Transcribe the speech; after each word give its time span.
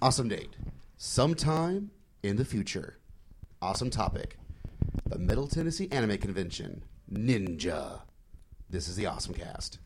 Awesome 0.00 0.28
date. 0.28 0.54
Sometime 0.96 1.90
in 2.22 2.36
the 2.36 2.44
future. 2.44 2.98
Awesome 3.60 3.90
topic. 3.90 4.36
The 5.04 5.18
Middle 5.18 5.48
Tennessee 5.48 5.88
Anime 5.90 6.18
Convention. 6.18 6.84
Ninja. 7.12 8.02
This 8.70 8.86
is 8.86 8.94
the 8.94 9.04
OSMcast. 9.04 9.78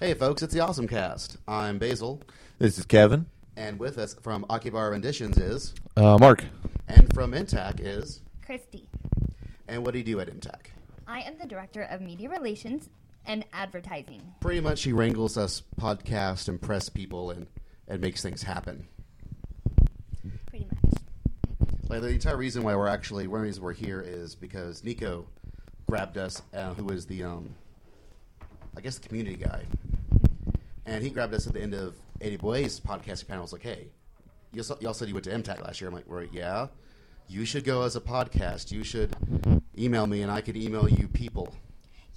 Hey, 0.00 0.14
folks, 0.14 0.42
it's 0.42 0.54
the 0.54 0.60
OSMcast. 0.60 1.36
I'm 1.48 1.78
Basil, 1.78 2.22
This 2.58 2.78
is 2.78 2.84
Kevin. 2.84 3.26
and 3.56 3.78
with 3.80 3.98
us 3.98 4.14
from 4.22 4.44
Akibar 4.48 4.92
Renditions 4.92 5.36
is, 5.36 5.74
Uh, 5.96 6.16
Mark. 6.18 6.44
and 6.86 7.12
from 7.12 7.32
MTAC 7.34 7.80
is, 7.80 8.20
Christi. 8.44 8.88
and 9.66 9.84
what 9.84 9.92
do 9.92 9.98
you 9.98 10.04
do 10.04 10.20
at 10.20 10.28
MTAC? 10.28 10.70
I 11.06 11.20
am 11.22 11.36
the 11.38 11.46
director 11.46 11.82
of 11.82 12.00
media 12.00 12.28
relations 12.28 12.88
and 13.28 13.44
advertising. 13.52 14.22
Pretty 14.40 14.60
much, 14.60 14.80
she 14.80 14.92
wrangles 14.92 15.36
us 15.36 15.62
podcast 15.80 16.48
and 16.48 16.60
press 16.60 16.88
people 16.88 17.30
and, 17.30 17.46
and 17.86 18.00
makes 18.00 18.22
things 18.22 18.42
happen. 18.42 18.88
Pretty 20.46 20.66
much. 20.66 20.94
Like 21.88 22.00
the 22.00 22.08
entire 22.08 22.36
reason 22.36 22.64
why 22.64 22.74
we're 22.74 22.88
actually 22.88 23.28
one 23.28 23.42
reason 23.42 23.62
we're 23.62 23.74
here 23.74 24.00
is 24.00 24.34
because 24.34 24.82
Nico 24.82 25.26
grabbed 25.86 26.18
us, 26.18 26.42
uh, 26.54 26.74
who 26.74 26.84
was 26.84 27.06
the 27.06 27.22
um, 27.22 27.54
I 28.76 28.80
guess 28.80 28.98
the 28.98 29.06
community 29.06 29.36
guy, 29.36 29.62
and 30.86 31.02
he 31.02 31.10
grabbed 31.10 31.34
us 31.34 31.46
at 31.46 31.52
the 31.52 31.62
end 31.62 31.74
of 31.74 31.96
Eddie 32.20 32.36
Boy's 32.36 32.80
podcast 32.80 33.26
panel. 33.26 33.42
Was 33.42 33.52
like, 33.52 33.62
hey, 33.62 33.88
you 34.52 34.62
all 34.68 34.76
y'all 34.80 34.94
said 34.94 35.08
you 35.08 35.14
went 35.14 35.24
to 35.24 35.30
MTAC 35.30 35.62
last 35.62 35.80
year. 35.80 35.88
I'm 35.88 35.94
like, 35.94 36.04
right, 36.06 36.28
yeah. 36.32 36.68
You 37.26 37.44
should 37.44 37.64
go 37.64 37.82
as 37.82 37.94
a 37.94 38.00
podcast. 38.00 38.70
You 38.70 38.82
should 38.84 39.14
email 39.78 40.06
me, 40.06 40.22
and 40.22 40.30
I 40.30 40.40
could 40.40 40.56
email 40.56 40.88
you 40.88 41.08
people. 41.08 41.54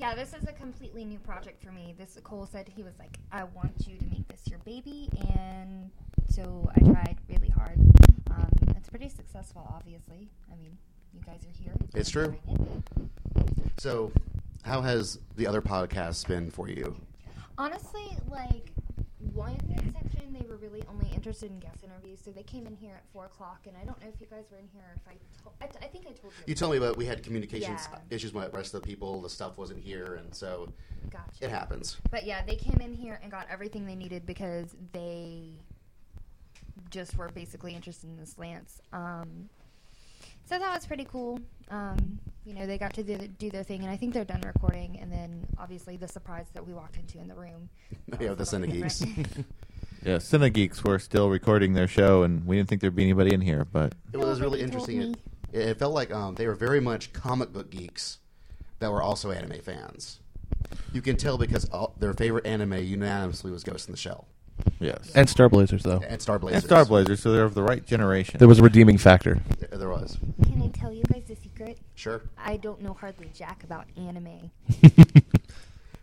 Yeah, 0.01 0.15
this 0.15 0.33
is 0.33 0.47
a 0.47 0.53
completely 0.53 1.05
new 1.05 1.19
project 1.19 1.63
for 1.63 1.71
me. 1.71 1.93
This 1.95 2.17
Cole 2.23 2.47
said 2.51 2.67
he 2.67 2.81
was 2.81 2.97
like, 2.97 3.19
"I 3.31 3.43
want 3.43 3.85
you 3.87 3.99
to 3.99 4.05
make 4.07 4.27
this 4.29 4.47
your 4.47 4.57
baby," 4.65 5.09
and 5.37 5.91
so 6.27 6.67
I 6.75 6.79
tried 6.79 7.17
really 7.29 7.49
hard. 7.49 7.79
Um, 8.31 8.49
it's 8.75 8.89
pretty 8.89 9.09
successful, 9.09 9.61
obviously. 9.71 10.27
I 10.51 10.55
mean, 10.55 10.75
you 11.13 11.21
guys 11.23 11.45
are 11.45 11.63
here. 11.63 11.73
It's 11.93 12.09
true. 12.09 12.35
it. 12.47 13.09
So, 13.77 14.11
how 14.63 14.81
has 14.81 15.19
the 15.35 15.45
other 15.45 15.61
podcasts 15.61 16.27
been 16.27 16.49
for 16.49 16.67
you? 16.67 16.95
Honestly, 17.59 18.17
like 18.27 18.71
one 19.35 19.59
were 20.51 20.57
really 20.57 20.83
only 20.89 21.09
interested 21.15 21.49
in 21.49 21.59
guest 21.59 21.77
interviews, 21.83 22.19
so 22.23 22.29
they 22.29 22.43
came 22.43 22.67
in 22.67 22.75
here 22.75 22.93
at 22.93 23.03
four 23.13 23.25
o'clock, 23.25 23.61
and 23.65 23.75
I 23.81 23.85
don't 23.85 23.99
know 24.01 24.07
if 24.13 24.19
you 24.19 24.27
guys 24.29 24.43
were 24.51 24.57
in 24.57 24.67
here. 24.73 24.83
Or 24.83 24.95
if 24.95 25.07
I, 25.07 25.41
told, 25.41 25.55
I, 25.61 25.85
I 25.85 25.87
think 25.87 26.05
I 26.05 26.11
told 26.11 26.33
you. 26.37 26.43
You 26.45 26.55
told 26.55 26.71
me 26.73 26.77
about 26.77 26.97
we 26.97 27.05
had 27.05 27.23
communications 27.23 27.87
Yeah. 27.91 27.99
issues 28.09 28.33
with 28.33 28.51
the 28.51 28.57
rest 28.57 28.73
of 28.73 28.81
the 28.81 28.87
people. 28.87 29.21
The 29.21 29.29
stuff 29.29 29.57
wasn't 29.57 29.81
here, 29.81 30.15
and 30.15 30.35
so 30.35 30.67
Gotcha. 31.09 31.45
it 31.45 31.49
happens. 31.49 31.97
But 32.11 32.25
yeah, 32.25 32.43
they 32.45 32.55
came 32.57 32.79
in 32.81 32.93
here 32.93 33.19
and 33.23 33.31
got 33.31 33.47
everything 33.49 33.85
they 33.85 33.95
needed 33.95 34.25
because 34.25 34.75
they 34.91 35.53
just 36.89 37.15
were 37.17 37.29
basically 37.29 37.73
interested 37.73 38.09
in 38.09 38.17
the 38.17 38.25
slants. 38.25 38.81
Um, 38.91 39.49
so 40.45 40.59
that 40.59 40.73
was 40.73 40.85
pretty 40.85 41.05
cool. 41.05 41.39
Um, 41.69 42.19
you 42.43 42.53
know, 42.53 42.65
they 42.65 42.77
got 42.77 42.93
to 42.95 43.03
do, 43.03 43.17
do 43.39 43.49
their 43.49 43.63
thing, 43.63 43.81
and 43.83 43.89
I 43.89 43.95
think 43.95 44.13
they're 44.13 44.25
done 44.25 44.41
recording. 44.41 44.99
And 44.99 45.09
then 45.09 45.45
obviously 45.57 45.95
the 45.95 46.09
surprise 46.09 46.47
that 46.53 46.67
we 46.67 46.73
walked 46.73 46.97
into 46.97 47.19
in 47.19 47.29
the 47.29 47.35
room. 47.35 47.69
Yeah, 48.19 48.31
was 48.33 48.49
the 48.49 48.57
a 48.57 48.59
little 48.59 48.75
different. 48.75 49.45
Yeah, 50.03 50.15
Cinegeeks 50.15 50.83
were 50.83 50.99
still 50.99 51.29
recording 51.29 51.73
their 51.73 51.87
show, 51.87 52.23
and 52.23 52.45
we 52.45 52.57
didn't 52.57 52.69
think 52.69 52.81
there'd 52.81 52.95
be 52.95 53.03
anybody 53.03 53.33
in 53.33 53.41
here, 53.41 53.65
but 53.65 53.93
It 54.11 54.17
was 54.17 54.41
really 54.41 54.61
interesting. 54.61 55.01
It, 55.01 55.17
it 55.53 55.79
felt 55.79 55.93
like 55.93 56.11
um, 56.11 56.35
they 56.35 56.47
were 56.47 56.55
very 56.55 56.79
much 56.79 57.13
comic 57.13 57.53
book 57.53 57.69
geeks 57.69 58.17
that 58.79 58.91
were 58.91 59.01
also 59.01 59.31
anime 59.31 59.61
fans. 59.61 60.19
You 60.91 61.01
can 61.01 61.17
tell 61.17 61.37
because 61.37 61.65
all, 61.69 61.93
their 61.99 62.13
favorite 62.13 62.45
anime 62.45 62.83
unanimously 62.83 63.51
was 63.51 63.63
Ghost 63.63 63.87
in 63.87 63.91
the 63.91 63.97
Shell 63.97 64.27
yes. 64.79 65.11
And 65.15 65.29
Star 65.29 65.49
Blazers, 65.49 65.83
though. 65.83 66.01
and 66.07 66.21
Star 66.21 66.39
Blazers. 66.39 66.63
And 66.63 66.69
Star 66.69 66.85
Blazers, 66.85 67.21
so 67.21 67.31
they're 67.31 67.43
of 67.43 67.53
the 67.53 67.63
right 67.63 67.85
generation. 67.85 68.37
There 68.39 68.47
was 68.47 68.59
a 68.59 68.63
redeeming 68.63 68.97
factor. 68.97 69.41
There, 69.59 69.79
there 69.79 69.89
was. 69.89 70.17
Can 70.43 70.61
I 70.61 70.67
tell 70.67 70.91
you 70.91 71.03
guys 71.11 71.29
a 71.29 71.35
secret? 71.35 71.79
Sure, 71.95 72.21
I 72.37 72.57
don't 72.57 72.81
know 72.81 72.93
hardly 72.93 73.29
jack 73.33 73.63
about 73.63 73.85
anime. 73.97 74.51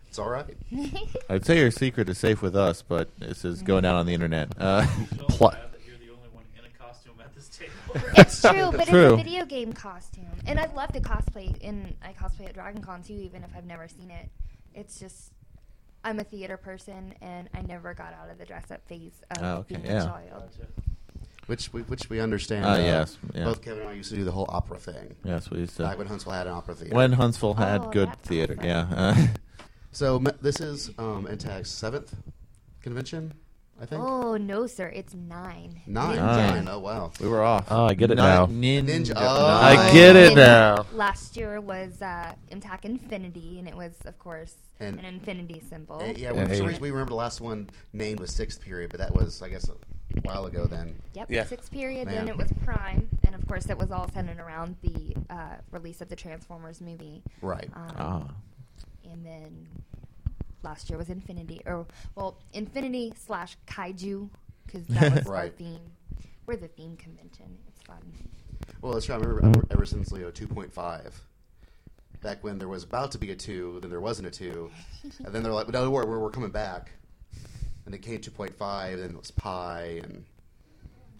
it's 0.09 0.19
all 0.19 0.29
right. 0.29 0.57
I'd 1.29 1.45
say 1.45 1.59
your 1.59 1.71
secret 1.71 2.09
is 2.09 2.17
safe 2.17 2.41
with 2.41 2.55
us, 2.55 2.81
but 2.81 3.09
this 3.19 3.45
is 3.45 3.61
going 3.61 3.85
out 3.85 3.95
on 3.95 4.05
the 4.05 4.13
internet. 4.13 4.49
Uh, 4.59 4.85
So 4.85 5.25
Pl- 5.29 5.49
that 5.51 5.71
you're 5.87 5.97
the 5.97 6.09
only 6.11 6.29
one 6.33 6.43
in 6.57 6.65
a 6.65 6.83
costume 6.83 7.13
at 7.19 7.33
this 7.35 7.47
table. 7.49 7.71
It's 8.17 8.41
true, 8.41 8.71
but 8.75 8.87
True. 8.87 9.13
it's 9.13 9.21
a 9.21 9.23
video 9.23 9.45
game 9.45 9.71
costume, 9.73 10.25
and 10.47 10.59
I'd 10.59 10.73
love 10.75 10.91
to 10.93 10.99
cosplay. 10.99 11.55
And 11.63 11.95
I 12.03 12.13
cosplay 12.13 12.47
at 12.47 12.53
Dragon 12.55 12.81
Con 12.81 13.03
too, 13.03 13.13
even 13.13 13.43
if 13.43 13.51
I've 13.55 13.65
never 13.65 13.87
seen 13.87 14.09
it. 14.11 14.29
It's 14.73 14.99
just 14.99 15.31
I'm 16.03 16.19
a 16.19 16.23
theater 16.23 16.57
person, 16.57 17.13
and 17.21 17.49
I 17.53 17.61
never 17.61 17.93
got 17.93 18.13
out 18.13 18.29
of 18.31 18.37
the 18.37 18.45
dress 18.45 18.71
up 18.71 18.85
phase 18.87 19.21
of 19.31 19.37
Oh, 19.43 19.55
okay, 19.57 19.75
being 19.75 19.85
yeah. 19.85 20.03
a 20.03 20.05
child. 20.05 20.43
Which 21.47 21.73
we, 21.73 21.81
which 21.83 22.09
we 22.11 22.19
understand. 22.19 22.63
Ah, 22.65 22.75
yes, 22.77 23.17
yeah. 23.33 23.43
Both 23.45 23.63
Kevin 23.63 23.81
and 23.81 23.89
I 23.89 23.93
used 23.93 24.11
to 24.11 24.15
do 24.17 24.23
the 24.23 24.31
whole 24.31 24.45
opera 24.49 24.77
thing. 24.77 25.15
yes, 25.23 25.49
we 25.49 25.59
used 25.59 25.77
Back 25.79 25.93
to. 25.93 25.97
when 25.97 26.05
Huntsville 26.07 26.33
had 26.33 26.45
an 26.45 26.53
opera 26.53 26.75
theater. 26.75 26.95
When 26.95 27.11
Huntsville 27.13 27.55
had 27.55 27.81
Oh, 27.81 27.89
good 27.89 28.15
theater, 28.21 28.55
fun. 28.55 28.65
yeah. 28.65 29.27
So 29.91 30.19
this 30.19 30.59
is 30.59 30.89
um, 30.97 31.25
MTAC's 31.25 31.69
seventh 31.69 32.13
convention, 32.81 33.33
I 33.81 33.85
think. 33.85 34.01
Oh 34.03 34.37
no, 34.37 34.67
sir! 34.67 34.87
It's 34.87 35.13
nine. 35.15 35.81
Nine. 35.87 36.15
Nine. 36.17 36.67
Oh 36.67 36.79
wow. 36.79 37.11
we 37.19 37.27
were 37.27 37.41
off. 37.43 37.65
Oh, 37.71 37.85
I 37.85 37.93
get 37.95 38.11
it 38.11 38.15
Ni- 38.15 38.21
now. 38.21 38.45
Ninja. 38.45 38.85
Ninja. 38.85 39.13
Oh. 39.15 39.45
I 39.45 39.91
get 39.91 40.15
it 40.15 40.27
And 40.27 40.35
now. 40.35 40.85
Last 40.93 41.35
year 41.35 41.59
was 41.59 42.01
uh, 42.01 42.33
MTAC 42.51 42.85
Infinity, 42.85 43.57
and 43.59 43.67
it 43.67 43.75
was, 43.75 43.93
of 44.05 44.17
course, 44.19 44.53
And- 44.79 44.99
an 44.99 45.05
infinity 45.05 45.61
symbol. 45.67 46.01
Yeah, 46.05 46.13
Yeah, 46.17 46.31
we, 46.33 46.39
for 46.41 46.55
some 46.55 46.63
yeah. 46.63 46.67
reason 46.67 46.81
we 46.83 46.91
remember 46.91 47.09
the 47.09 47.15
last 47.15 47.41
one 47.41 47.69
named 47.93 48.19
was 48.19 48.31
sixth 48.31 48.61
period, 48.61 48.91
but 48.91 48.99
that 48.99 49.13
was 49.13 49.41
I 49.41 49.49
guess 49.49 49.67
a 49.69 49.73
while 50.21 50.45
ago 50.45 50.65
then. 50.65 50.95
Yep, 51.15 51.31
Yeah. 51.31 51.45
sixth 51.45 51.71
period. 51.71 52.05
Man. 52.05 52.15
Then 52.15 52.27
it 52.27 52.37
was 52.37 52.51
Prime, 52.63 53.09
and 53.25 53.33
of 53.33 53.47
course, 53.47 53.69
it 53.69 53.77
was 53.77 53.89
all 53.91 54.07
centered 54.13 54.39
around 54.39 54.75
the 54.83 55.15
uh, 55.31 55.55
release 55.71 55.99
of 56.01 56.09
the 56.09 56.15
Transformers 56.15 56.79
movie. 56.79 57.23
Right. 57.41 57.69
Um, 57.73 57.91
Ah. 57.97 58.23
And 59.11 59.25
then 59.25 59.67
last 60.63 60.89
year 60.89 60.97
was 60.97 61.09
Infinity, 61.09 61.61
or 61.65 61.85
well, 62.15 62.37
Infinity 62.53 63.13
slash 63.15 63.57
Kaiju, 63.67 64.29
because 64.65 64.85
that 64.87 65.13
was 65.25 65.27
our 65.27 65.49
theme. 65.49 65.81
We're 66.45 66.57
the 66.57 66.67
theme 66.67 66.97
convention. 66.97 67.57
It's 67.67 67.81
fun. 67.83 68.01
Well, 68.81 68.93
that's 68.93 69.09
right. 69.09 69.21
I 69.21 69.25
remember 69.25 69.65
ever 69.71 69.85
since 69.85 70.11
Leo 70.11 70.31
2.5. 70.31 71.11
Back 72.21 72.43
when 72.43 72.57
there 72.57 72.67
was 72.67 72.83
about 72.83 73.11
to 73.11 73.17
be 73.17 73.31
a 73.31 73.35
2, 73.35 73.79
then 73.81 73.89
there 73.89 74.01
wasn't 74.01 74.27
a 74.27 74.31
2. 74.31 74.69
and 75.25 75.33
then 75.33 75.43
they're 75.43 75.53
like, 75.53 75.69
no, 75.69 75.89
we're, 75.89 76.05
we're, 76.05 76.19
we're 76.19 76.31
coming 76.31 76.49
back. 76.49 76.91
And 77.85 77.95
it 77.95 77.99
came 77.99 78.19
2.5, 78.19 78.97
then 78.97 79.11
it 79.11 79.17
was 79.17 79.31
Pi, 79.31 80.01
and 80.03 80.25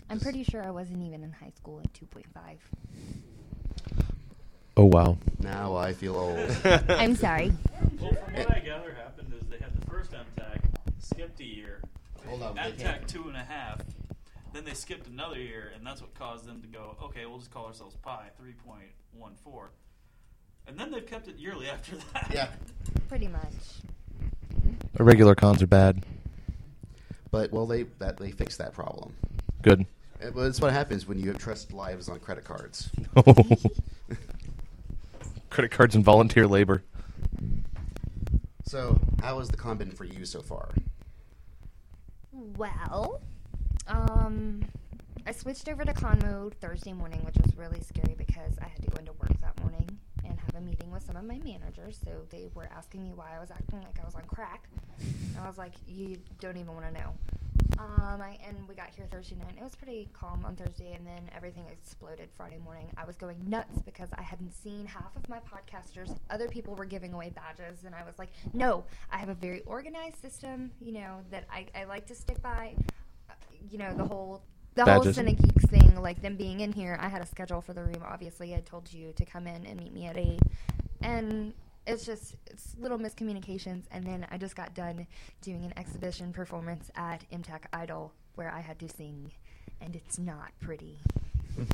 I'm 0.10 0.20
pretty 0.20 0.44
sure 0.44 0.64
I 0.64 0.72
wasn't 0.72 1.04
even 1.04 1.24
in 1.24 1.32
high 1.32 1.52
school 1.56 1.80
at 1.84 1.94
2.5. 1.94 2.26
Oh, 4.76 4.86
wow. 4.86 5.18
now 5.40 5.76
I 5.76 5.94
feel 5.94 6.16
old. 6.16 6.56
I'm 6.90 7.16
sorry. 7.16 7.52
Well, 8.00 8.12
from 8.14 8.34
what 8.34 8.50
eh. 8.52 8.54
I 8.56 8.60
gather 8.60 8.94
happened 8.94 9.34
is 9.40 9.48
they 9.48 9.58
had 9.58 9.80
the 9.80 9.86
first 9.90 10.12
MTAC, 10.12 10.60
skipped 11.00 11.40
a 11.40 11.46
year, 11.46 11.82
Hold 12.28 12.44
on, 12.44 12.56
they 12.56 12.62
MTAC 12.62 12.78
can't- 12.78 13.08
two 13.08 13.28
and 13.28 13.36
a 13.38 13.44
half, 13.44 13.82
then 14.54 14.66
they 14.66 14.74
skipped 14.74 15.08
another 15.08 15.40
year, 15.40 15.72
and 15.76 15.86
that's 15.86 16.02
what 16.02 16.14
caused 16.16 16.46
them 16.46 16.62
to 16.62 16.68
go, 16.68 16.96
okay, 17.04 17.26
we'll 17.26 17.38
just 17.40 17.52
call 17.52 17.66
ourselves 17.68 17.96
Pi 18.02 18.28
3.14. 18.42 19.68
And 20.68 20.78
then 20.78 20.92
they've 20.92 21.06
kept 21.06 21.28
it 21.28 21.38
yearly 21.38 21.68
after 21.70 21.96
that. 22.14 22.32
Yeah. 22.34 22.50
Pretty 23.08 23.28
much. 23.28 23.44
Irregular 25.00 25.36
cons 25.36 25.62
are 25.64 25.68
bad. 25.68 26.04
But, 27.32 27.52
well, 27.52 27.66
they 27.68 27.84
that 28.00 28.18
they 28.18 28.32
fixed 28.32 28.58
that 28.58 28.74
problem. 28.74 29.14
Good. 29.62 29.86
And, 30.20 30.34
well, 30.36 30.46
that's 30.46 30.60
what 30.60 30.72
happens 30.74 31.08
when 31.08 31.20
you 31.20 31.34
trust 31.34 31.72
lives 31.74 32.10
on 32.10 32.20
credit 32.20 32.44
cards. 32.44 32.90
Credit 35.50 35.72
cards 35.72 35.96
and 35.96 36.04
volunteer 36.04 36.48
labor. 36.48 36.84
So, 38.70 39.00
how 39.24 39.40
has 39.40 39.50
the 39.50 39.58
con 39.58 39.78
been 39.78 39.90
for 39.90 40.04
you 40.04 40.26
so 40.26 40.44
far? 40.44 40.70
Well, 42.32 43.20
um, 43.88 44.62
I 45.26 45.32
switched 45.32 45.68
over 45.68 45.84
to 45.84 45.92
con 45.92 46.20
mode 46.24 46.54
Thursday 46.62 46.94
morning, 46.94 47.22
which 47.26 47.36
was 47.42 47.58
really 47.58 47.80
scary 47.80 48.14
because 48.16 48.60
I 48.62 48.68
had 48.68 48.80
to 48.84 48.92
go 48.92 48.98
into 49.00 49.14
work 49.14 49.42
that 49.42 49.60
morning 49.62 49.90
and 50.24 50.40
have 50.40 50.54
a 50.56 50.62
meeting 50.62 50.92
with 50.92 51.02
some 51.02 51.16
of 51.16 51.24
my 51.24 51.40
managers. 51.40 52.00
So 52.06 52.12
they 52.30 52.48
were 52.54 52.70
asking 52.72 53.02
me 53.02 53.12
why 53.16 53.36
I 53.36 53.40
was 53.40 53.50
acting 53.50 53.80
like 53.80 54.00
I 54.00 54.06
was 54.06 54.14
on 54.14 54.26
crack. 54.28 54.68
And 55.00 55.44
I 55.44 55.48
was 55.48 55.58
like, 55.58 55.74
you 55.88 56.20
don't 56.40 56.58
even 56.58 56.76
want 56.76 56.86
to 56.86 56.92
know. 56.92 57.16
Um, 57.80 58.22
I, 58.22 58.38
and 58.46 58.68
we 58.68 58.76
got 58.76 58.90
here 58.90 59.08
Thursday 59.10 59.36
night. 59.36 59.54
It 59.58 59.64
was 59.64 59.74
pretty 59.74 60.10
calm 60.12 60.44
on 60.44 60.58
Thursday, 60.58 60.92
and 60.94 61.08
then 61.08 61.30
everything 61.34 61.64
exploded 61.72 62.28
Friday 62.36 62.58
morning. 62.62 62.90
I 62.98 63.06
was 63.06 63.16
going 63.16 63.38
nuts 63.48 63.82
because 63.86 64.10
I 64.18 64.22
hadn't 64.22 64.52
seen 64.52 64.86
half 64.86 65.16
of 65.16 65.30
my 65.30 65.40
podcasters. 65.40 66.18
Other 66.30 66.50
people 66.50 66.76
were 66.76 66.84
giving 66.84 67.14
away 67.14 67.32
badges, 67.34 67.86
and 67.86 67.96
I 67.96 68.04
was 68.04 68.20
like, 68.20 68.32
no, 68.54 68.84
I 69.14 69.18
have 69.18 69.30
a 69.30 69.34
very 69.34 69.62
organized 69.62 70.18
system, 70.22 70.72
you 70.82 70.92
know, 70.92 71.20
that 71.32 71.46
I, 71.50 71.68
I 71.74 71.86
like 71.86 72.06
to 72.08 72.16
stick 72.16 72.42
by. 72.42 72.76
Uh, 73.30 73.34
You 73.72 73.78
know, 73.78 73.94
the 73.96 74.06
whole 74.06 74.42
the 74.76 74.84
Badges. 74.84 75.16
whole 75.16 75.26
Cine 75.26 75.42
Geeks 75.42 75.66
thing, 75.66 76.02
like 76.02 76.22
them 76.22 76.36
being 76.36 76.60
in 76.60 76.74
here. 76.74 76.98
I 77.02 77.08
had 77.08 77.22
a 77.22 77.26
schedule 77.26 77.62
for 77.62 77.74
the 77.74 77.84
room. 77.84 78.04
Obviously, 78.06 78.56
I 78.56 78.60
told 78.60 78.92
you 78.92 79.14
to 79.14 79.26
come 79.26 79.48
in 79.48 79.66
and 79.66 79.80
meet 79.80 79.94
me 79.94 80.06
at 80.06 80.18
eight, 80.18 80.42
and 81.02 81.54
it's 81.90 82.06
just 82.06 82.36
it's 82.48 82.76
little 82.80 82.98
miscommunications. 82.98 83.84
And 83.92 84.06
then 84.06 84.26
I 84.32 84.38
just 84.38 84.56
got 84.56 84.74
done 84.74 85.08
doing 85.42 85.66
an 85.66 85.74
exhibition 85.78 86.32
performance 86.32 86.90
at 86.96 87.24
MTAC 87.32 87.64
Idol 87.74 88.14
where 88.36 88.52
I 88.52 88.60
had 88.62 88.80
to 88.80 88.88
sing, 88.88 89.32
and 89.82 89.96
it's 89.96 90.18
not 90.20 90.52
pretty. 90.62 91.00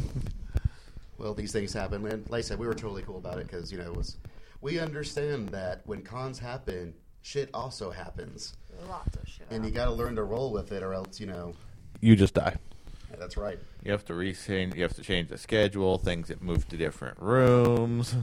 Well, 1.18 1.34
these 1.34 1.54
things 1.54 1.72
happen, 1.72 2.06
and 2.08 2.30
like 2.30 2.40
I 2.40 2.42
said, 2.42 2.60
we 2.60 2.68
were 2.68 2.74
totally 2.74 3.02
cool 3.04 3.18
about 3.18 3.40
it 3.40 3.48
because 3.48 3.72
you 3.72 3.78
know 3.78 3.86
it 3.86 3.96
was. 3.96 4.18
We 4.62 4.80
understand 4.80 5.48
that 5.50 5.82
when 5.86 6.02
cons 6.02 6.40
happen, 6.40 6.94
shit 7.22 7.50
also 7.54 7.90
happens, 7.90 8.58
Lots 8.90 9.16
of 9.16 9.26
shit. 9.26 9.48
and 9.50 9.64
you 9.64 9.72
got 9.72 9.86
to 9.86 9.92
learn 9.92 10.16
to 10.18 10.24
roll 10.24 10.52
with 10.52 10.74
it, 10.74 10.84
or 10.84 10.94
else 10.94 11.20
you 11.22 11.26
know. 11.28 11.54
You 12.02 12.18
just 12.18 12.34
die. 12.34 12.58
yeah, 13.10 13.16
that's 13.18 13.38
right. 13.38 13.58
You 13.82 13.92
have 13.94 14.04
to 14.06 14.14
rechange. 14.14 14.76
You 14.76 14.82
have 14.84 14.94
to 14.96 15.04
change 15.04 15.30
the 15.30 15.38
schedule. 15.38 15.98
Things 15.98 16.28
that 16.28 16.42
move 16.42 16.68
to 16.68 16.76
different 16.76 17.18
rooms. 17.22 18.14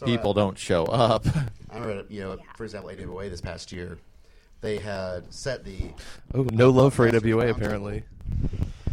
So, 0.00 0.06
People 0.06 0.30
uh, 0.30 0.34
don't 0.34 0.58
show 0.58 0.86
up. 0.86 1.26
I 1.70 1.78
remember, 1.78 2.06
you 2.08 2.22
know, 2.22 2.38
for 2.56 2.64
example, 2.64 2.90
AWA 2.90 3.28
this 3.28 3.42
past 3.42 3.70
year, 3.70 3.98
they 4.62 4.78
had 4.78 5.30
set 5.30 5.62
the, 5.62 5.90
Oh, 6.32 6.44
no 6.52 6.70
love 6.70 6.94
for 6.94 7.06
Podcast 7.06 7.30
AWA 7.30 7.50
apparently. 7.50 8.04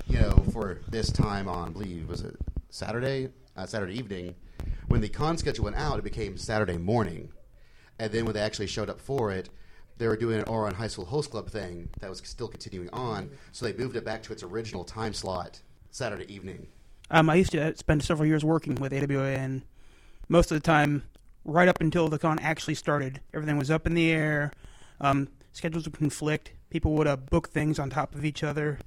you 0.07 0.19
know, 0.19 0.43
for 0.51 0.81
this 0.89 1.09
time 1.09 1.47
on, 1.47 1.69
I 1.69 1.71
believe, 1.71 2.09
was 2.09 2.23
it 2.23 2.35
Saturday, 2.69 3.29
uh, 3.55 3.65
Saturday 3.65 3.97
evening, 3.97 4.35
when 4.89 4.99
the 4.99 5.07
con 5.07 5.37
schedule 5.37 5.63
went 5.63 5.77
out, 5.77 5.97
it 5.97 6.03
became 6.03 6.35
Saturday 6.35 6.77
morning, 6.77 7.29
and 7.99 8.11
then 8.11 8.25
when 8.25 8.33
they 8.33 8.41
actually 8.41 8.67
showed 8.67 8.89
up 8.89 8.99
for 8.99 9.31
it, 9.31 9.47
they 9.99 10.09
were 10.09 10.17
doing 10.17 10.39
an 10.39 10.45
Ouran 10.45 10.73
High 10.73 10.87
School 10.87 11.05
Host 11.05 11.31
Club 11.31 11.49
thing 11.49 11.87
that 12.01 12.09
was 12.09 12.21
still 12.25 12.49
continuing 12.49 12.89
on, 12.89 13.29
so 13.53 13.65
they 13.65 13.71
moved 13.71 13.95
it 13.95 14.03
back 14.03 14.23
to 14.23 14.33
its 14.33 14.43
original 14.43 14.83
time 14.83 15.13
slot, 15.13 15.61
Saturday 15.89 16.29
evening. 16.33 16.67
Um, 17.09 17.29
I 17.29 17.35
used 17.35 17.51
to 17.51 17.77
spend 17.77 18.03
several 18.03 18.27
years 18.27 18.43
working 18.43 18.75
with 18.75 18.91
AWA, 18.91 19.35
and 19.37 19.61
most 20.29 20.51
of 20.51 20.55
the 20.55 20.65
time, 20.65 21.03
right 21.45 21.67
up 21.67 21.81
until 21.81 22.07
the 22.07 22.19
con 22.19 22.39
actually 22.39 22.75
started, 22.75 23.21
everything 23.33 23.57
was 23.57 23.71
up 23.71 23.87
in 23.87 23.93
the 23.93 24.11
air. 24.11 24.51
Um, 24.99 25.29
schedules 25.53 25.85
would 25.85 25.97
conflict. 25.97 26.51
People 26.69 26.93
would 26.93 27.07
uh, 27.07 27.15
book 27.15 27.49
things 27.49 27.79
on 27.79 27.89
top 27.89 28.13
of 28.13 28.25
each 28.25 28.43
other. 28.43 28.79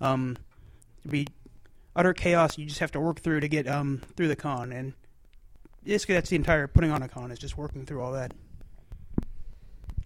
Um, 0.00 0.36
it'd 1.00 1.12
be 1.12 1.26
utter 1.94 2.12
chaos. 2.12 2.58
You 2.58 2.66
just 2.66 2.80
have 2.80 2.92
to 2.92 3.00
work 3.00 3.20
through 3.20 3.40
to 3.40 3.48
get 3.48 3.68
um, 3.68 4.02
through 4.16 4.28
the 4.28 4.36
con, 4.36 4.72
and 4.72 4.94
basically 5.84 6.14
that's 6.14 6.30
the 6.30 6.36
entire 6.36 6.66
putting 6.66 6.90
on 6.90 7.02
a 7.02 7.08
con 7.08 7.30
is 7.30 7.38
just 7.38 7.56
working 7.56 7.86
through 7.86 8.02
all 8.02 8.12
that. 8.12 8.32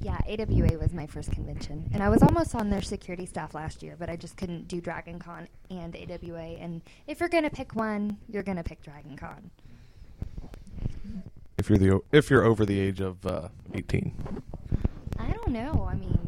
Yeah, 0.01 0.19
AWA 0.29 0.79
was 0.79 0.93
my 0.93 1.07
first 1.07 1.33
convention, 1.33 1.89
and 1.95 2.03
I 2.03 2.11
was 2.11 2.23
almost 2.23 2.55
on 2.55 2.69
their 2.69 2.83
security 2.83 3.25
staff 3.25 3.55
last 3.55 3.83
year, 3.83 3.97
but 3.99 4.11
I 4.11 4.17
just 4.17 4.37
couldn't 4.37 4.69
do 4.69 4.81
Dragon 4.81 5.19
Con 5.19 5.49
and 5.71 5.97
AWA. 5.97 6.59
And 6.61 6.83
if 7.07 7.21
you're 7.21 7.29
gonna 7.31 7.49
pick 7.49 7.75
one, 7.75 8.19
you're 8.29 8.43
gonna 8.43 8.65
pick 8.65 8.83
Dragon 8.83 9.17
Con. 9.17 9.51
If 11.57 11.69
you're 11.69 11.79
the 11.79 12.01
if 12.13 12.31
you're 12.31 12.45
over 12.45 12.65
the 12.67 12.79
age 12.79 13.01
of 13.01 13.25
uh, 13.27 13.49
18. 13.75 14.43
I 15.19 15.31
don't 15.31 15.49
know. 15.51 15.87
I 15.89 15.95
mean, 15.95 16.19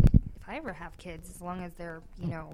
if 0.41 0.49
I 0.49 0.57
ever 0.57 0.73
have 0.73 0.97
kids, 0.99 1.29
as 1.31 1.41
long 1.43 1.63
as 1.65 1.73
they're, 1.75 2.01
you 2.21 2.29
know, 2.29 2.51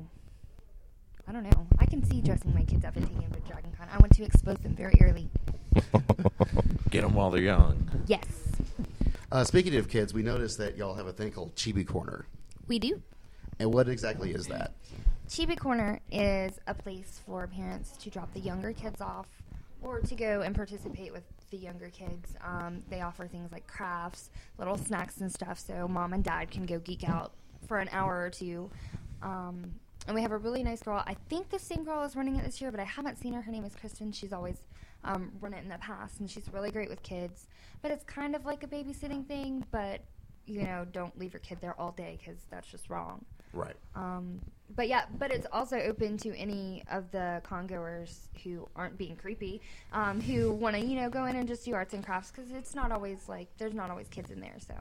I 1.28 1.32
don't 1.32 1.44
know. 1.44 1.66
I 1.78 1.86
can 1.86 2.02
see 2.04 2.20
dressing 2.20 2.54
my 2.54 2.64
kids 2.64 2.84
up 2.84 2.96
and 2.96 3.06
taking 3.06 3.20
them 3.20 3.32
to 3.32 3.40
Dragon 3.40 3.72
Con. 3.76 3.88
I 3.92 3.98
want 3.98 4.14
to 4.16 4.24
expose 4.24 4.56
them 4.58 4.74
very 4.74 4.94
early. 5.02 5.28
Get 6.90 7.02
them 7.02 7.14
while 7.14 7.30
they're 7.30 7.42
young. 7.42 7.88
Yes, 8.06 8.26
Uh, 9.30 9.44
speaking 9.44 9.76
of 9.76 9.88
kids, 9.88 10.12
we 10.12 10.22
noticed 10.22 10.58
that 10.58 10.76
y'all 10.76 10.94
have 10.94 11.06
a 11.06 11.12
thing 11.12 11.30
called 11.30 11.54
Chibi 11.54 11.86
Corner. 11.86 12.26
we 12.68 12.78
do. 12.78 13.00
And 13.58 13.72
what 13.72 13.88
exactly 13.88 14.32
is 14.32 14.46
that? 14.48 14.72
Chibi 15.28 15.58
Corner 15.58 16.00
is 16.10 16.58
a 16.66 16.74
place 16.74 17.20
for 17.24 17.46
parents 17.46 17.96
to 17.98 18.10
drop 18.10 18.32
the 18.34 18.40
younger 18.40 18.72
kids 18.72 19.00
off 19.00 19.26
or 19.80 20.00
to 20.00 20.14
go 20.14 20.40
and 20.42 20.54
participate 20.54 21.12
with 21.12 21.22
the 21.52 21.58
younger 21.58 21.90
kids. 21.90 22.34
Um, 22.44 22.82
they 22.90 23.02
offer 23.02 23.28
things 23.28 23.52
like 23.52 23.68
crafts, 23.68 24.30
little 24.58 24.76
snacks 24.76 25.18
and 25.18 25.30
stuff, 25.30 25.60
so 25.60 25.86
mom 25.86 26.12
and 26.12 26.24
dad 26.24 26.50
can 26.50 26.66
go 26.66 26.80
geek 26.80 27.08
out 27.08 27.32
for 27.68 27.78
an 27.78 27.88
hour 27.92 28.20
or 28.20 28.30
two. 28.30 28.68
Um, 29.22 29.74
and 30.08 30.16
we 30.16 30.22
have 30.22 30.32
a 30.32 30.36
really 30.36 30.64
nice 30.64 30.82
girl. 30.82 31.04
I 31.06 31.14
think 31.28 31.50
the 31.50 31.60
same 31.60 31.84
girl 31.84 32.02
is 32.02 32.16
running 32.16 32.34
it 32.34 32.44
this 32.44 32.60
year, 32.60 32.72
but 32.72 32.80
I 32.80 32.84
haven't 32.84 33.18
seen 33.18 33.34
her. 33.34 33.42
Her 33.42 33.52
name 33.52 33.64
is 33.64 33.76
Kristen. 33.76 34.10
She's 34.10 34.32
always 34.32 34.56
um, 35.04 35.30
run 35.40 35.54
it 35.54 35.62
in 35.62 35.68
the 35.68 35.78
past, 35.78 36.18
and 36.18 36.28
she's 36.28 36.48
really 36.52 36.72
great 36.72 36.88
with 36.88 37.02
kids. 37.04 37.46
But 37.82 37.92
it's 37.92 38.02
kind 38.02 38.34
of 38.34 38.44
like 38.44 38.64
a 38.64 38.66
babysitting 38.66 39.28
thing, 39.28 39.64
but 39.70 40.00
you 40.44 40.64
know, 40.64 40.84
don't 40.90 41.16
leave 41.16 41.32
your 41.32 41.40
kid 41.40 41.58
there 41.60 41.78
all 41.78 41.92
day 41.92 42.18
because 42.18 42.40
that's 42.50 42.66
just 42.66 42.90
wrong. 42.90 43.24
Right. 43.52 43.76
Um, 43.94 44.40
but 44.74 44.88
yeah, 44.88 45.04
but 45.18 45.30
it's 45.30 45.46
also 45.52 45.76
open 45.78 46.16
to 46.18 46.34
any 46.36 46.82
of 46.90 47.10
the 47.10 47.42
congoers 47.44 48.28
who 48.42 48.66
aren't 48.74 48.96
being 48.96 49.16
creepy, 49.16 49.60
um, 49.92 50.20
who 50.20 50.50
want 50.52 50.76
to, 50.76 50.84
you 50.84 50.96
know, 50.96 51.10
go 51.10 51.26
in 51.26 51.36
and 51.36 51.46
just 51.46 51.64
do 51.64 51.74
arts 51.74 51.92
and 51.92 52.04
crafts 52.04 52.30
because 52.30 52.50
it's 52.52 52.74
not 52.74 52.90
always 52.90 53.28
like 53.28 53.48
there's 53.58 53.74
not 53.74 53.90
always 53.90 54.08
kids 54.08 54.30
in 54.30 54.40
there. 54.40 54.56
So 54.66 54.74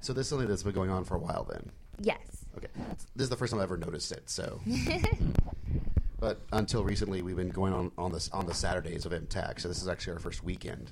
So 0.00 0.12
this 0.12 0.26
is 0.26 0.28
something 0.30 0.48
that's 0.48 0.62
been 0.62 0.74
going 0.74 0.90
on 0.90 1.04
for 1.04 1.14
a 1.14 1.18
while 1.18 1.44
then. 1.48 1.70
yes, 2.00 2.44
Okay. 2.58 2.68
This 3.16 3.24
is 3.24 3.30
the 3.30 3.36
first 3.36 3.52
time 3.52 3.60
I 3.60 3.62
ever 3.62 3.76
noticed 3.78 4.12
it, 4.12 4.28
so. 4.28 4.60
but 6.20 6.40
until 6.52 6.82
recently, 6.84 7.22
we've 7.22 7.36
been 7.36 7.48
going 7.50 7.72
on 7.72 7.92
on 7.96 8.12
this 8.12 8.28
on 8.30 8.46
the 8.46 8.54
Saturdays 8.54 9.06
of 9.06 9.12
MTAC. 9.12 9.60
So 9.60 9.68
this 9.68 9.80
is 9.80 9.88
actually 9.88 10.14
our 10.14 10.18
first 10.18 10.42
weekend 10.44 10.90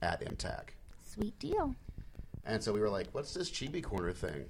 at 0.00 0.24
MTAC. 0.24 0.70
sweet 1.06 1.38
deal. 1.38 1.74
And 2.46 2.62
so 2.62 2.72
we 2.72 2.80
were 2.80 2.88
like, 2.88 3.08
"What's 3.12 3.34
this 3.34 3.50
Chibi 3.50 3.82
Corner 3.82 4.12
thing?" 4.12 4.46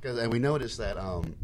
Because 0.00 0.18
and 0.18 0.32
we 0.32 0.38
noticed 0.38 0.78
that 0.78 0.96
um, 0.96 1.34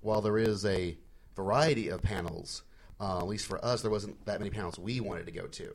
while 0.00 0.20
there 0.20 0.38
is 0.38 0.64
a 0.64 0.96
variety 1.34 1.88
of 1.88 2.02
panels, 2.02 2.62
uh, 3.00 3.18
at 3.18 3.26
least 3.26 3.46
for 3.46 3.64
us, 3.64 3.82
there 3.82 3.90
wasn't 3.90 4.24
that 4.26 4.40
many 4.40 4.50
panels 4.50 4.78
we 4.78 5.00
wanted 5.00 5.26
to 5.26 5.32
go 5.32 5.46
to. 5.46 5.72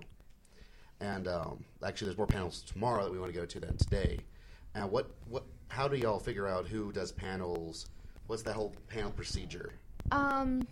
And 1.00 1.27
um, 1.27 1.65
actually, 1.86 2.08
there's 2.08 2.18
more 2.18 2.27
panels 2.27 2.62
tomorrow 2.62 3.03
that 3.03 3.12
we 3.12 3.20
want 3.20 3.34
to 3.34 3.38
go 3.38 3.46
to 3.46 3.60
than 3.60 3.77
today. 3.77 4.20
And 4.75 4.89
what 4.89 5.12
what 5.27 5.44
how 5.68 5.88
do 5.88 5.98
y'all 5.98 6.20
figure 6.20 6.48
out 6.48 6.68
who 6.68 6.92
does 6.92 7.12
panels? 7.12 7.88
What's 8.27 8.44
that 8.44 8.53
whole 8.53 8.74
panel 8.88 9.12
procedure? 9.12 9.74
Um, 10.12 10.65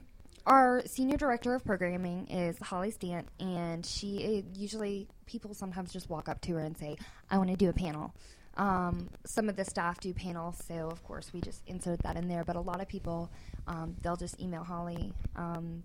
our 0.46 0.84
senior 0.86 1.18
director 1.18 1.54
of 1.54 1.64
programming 1.64 2.28
is 2.28 2.58
Holly 2.60 2.92
Stant, 2.92 3.28
and 3.40 3.86
she 3.86 4.44
uh, 4.44 4.60
usually 4.60 5.08
people 5.26 5.54
sometimes 5.54 5.92
just 5.92 6.10
walk 6.10 6.30
up 6.30 6.42
to 6.42 6.54
her 6.54 6.62
and 6.62 6.78
say, 6.78 6.98
"I 7.30 7.38
want 7.38 7.50
to 7.50 7.56
do 7.58 7.70
a 7.70 7.74
panel." 7.74 8.14
Um, 8.58 9.10
some 9.26 9.48
of 9.48 9.56
the 9.56 9.64
staff 9.64 10.00
do 10.00 10.14
panels, 10.14 10.62
so 10.68 10.90
of 10.90 11.04
course 11.04 11.32
we 11.34 11.42
just 11.42 11.62
insert 11.68 12.00
that 12.04 12.18
in 12.18 12.28
there. 12.28 12.44
But 12.44 12.56
a 12.56 12.62
lot 12.62 12.82
of 12.82 12.88
people, 12.88 13.32
um, 13.68 13.96
they'll 14.02 14.18
just 14.18 14.40
email 14.42 14.64
Holly 14.64 15.14
um, 15.36 15.84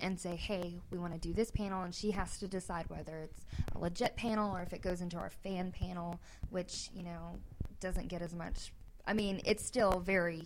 and 0.00 0.18
say, 0.18 0.36
"Hey, 0.36 0.80
we 0.90 0.98
want 0.98 1.12
to 1.14 1.18
do 1.18 1.32
this 1.32 1.50
panel," 1.50 1.82
and 1.82 1.94
she 1.94 2.12
has 2.12 2.38
to 2.38 2.48
decide 2.48 2.88
whether 2.88 3.18
it's 3.18 3.40
a 3.74 3.78
legit 3.78 4.16
panel 4.16 4.54
or 4.54 4.62
if 4.62 4.72
it 4.72 4.82
goes 4.82 5.00
into 5.00 5.16
our 5.16 5.30
fan 5.30 5.72
panel, 5.72 6.20
which 6.50 6.90
you 6.94 7.02
know 7.02 7.38
doesn't 7.80 8.08
get 8.08 8.22
as 8.22 8.34
much. 8.34 8.72
I 9.06 9.12
mean, 9.12 9.40
it's 9.44 9.64
still 9.64 10.00
very 10.00 10.44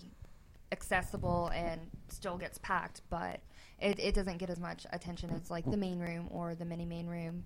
accessible 0.72 1.50
and 1.54 1.80
still 2.08 2.36
gets 2.36 2.58
packed, 2.58 3.02
but 3.10 3.40
it, 3.80 3.98
it 3.98 4.14
doesn't 4.14 4.38
get 4.38 4.50
as 4.50 4.58
much 4.58 4.86
attention 4.92 5.30
as 5.30 5.50
like 5.50 5.70
the 5.70 5.76
main 5.76 5.98
room 5.98 6.28
or 6.30 6.54
the 6.54 6.64
mini 6.64 6.84
main 6.84 7.06
room. 7.06 7.44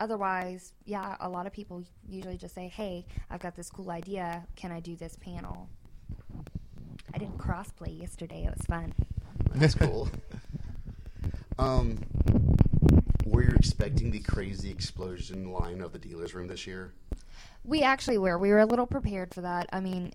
Otherwise, 0.00 0.72
yeah, 0.86 1.16
a 1.20 1.28
lot 1.28 1.46
of 1.46 1.52
people 1.52 1.84
usually 2.08 2.36
just 2.36 2.54
say, 2.54 2.68
"Hey, 2.68 3.06
I've 3.28 3.40
got 3.40 3.54
this 3.54 3.70
cool 3.70 3.90
idea. 3.90 4.46
Can 4.56 4.72
I 4.72 4.80
do 4.80 4.96
this 4.96 5.16
panel?" 5.16 5.68
I 7.12 7.18
did 7.18 7.36
crossplay 7.36 8.00
yesterday. 8.00 8.44
It 8.44 8.56
was 8.56 8.66
fun. 8.66 8.94
That's 9.54 9.74
cool. 9.74 10.08
um, 11.58 11.98
were 13.26 13.42
you 13.42 13.50
expecting 13.50 14.10
the 14.10 14.20
crazy 14.20 14.70
explosion 14.70 15.52
line 15.52 15.80
of 15.80 15.92
the 15.92 15.98
dealer's 15.98 16.34
room 16.34 16.48
this 16.48 16.66
year? 16.66 16.94
We 17.64 17.82
actually 17.82 18.18
were. 18.18 18.38
We 18.38 18.50
were 18.50 18.60
a 18.60 18.66
little 18.66 18.86
prepared 18.86 19.34
for 19.34 19.42
that. 19.42 19.68
I 19.72 19.80
mean, 19.80 20.12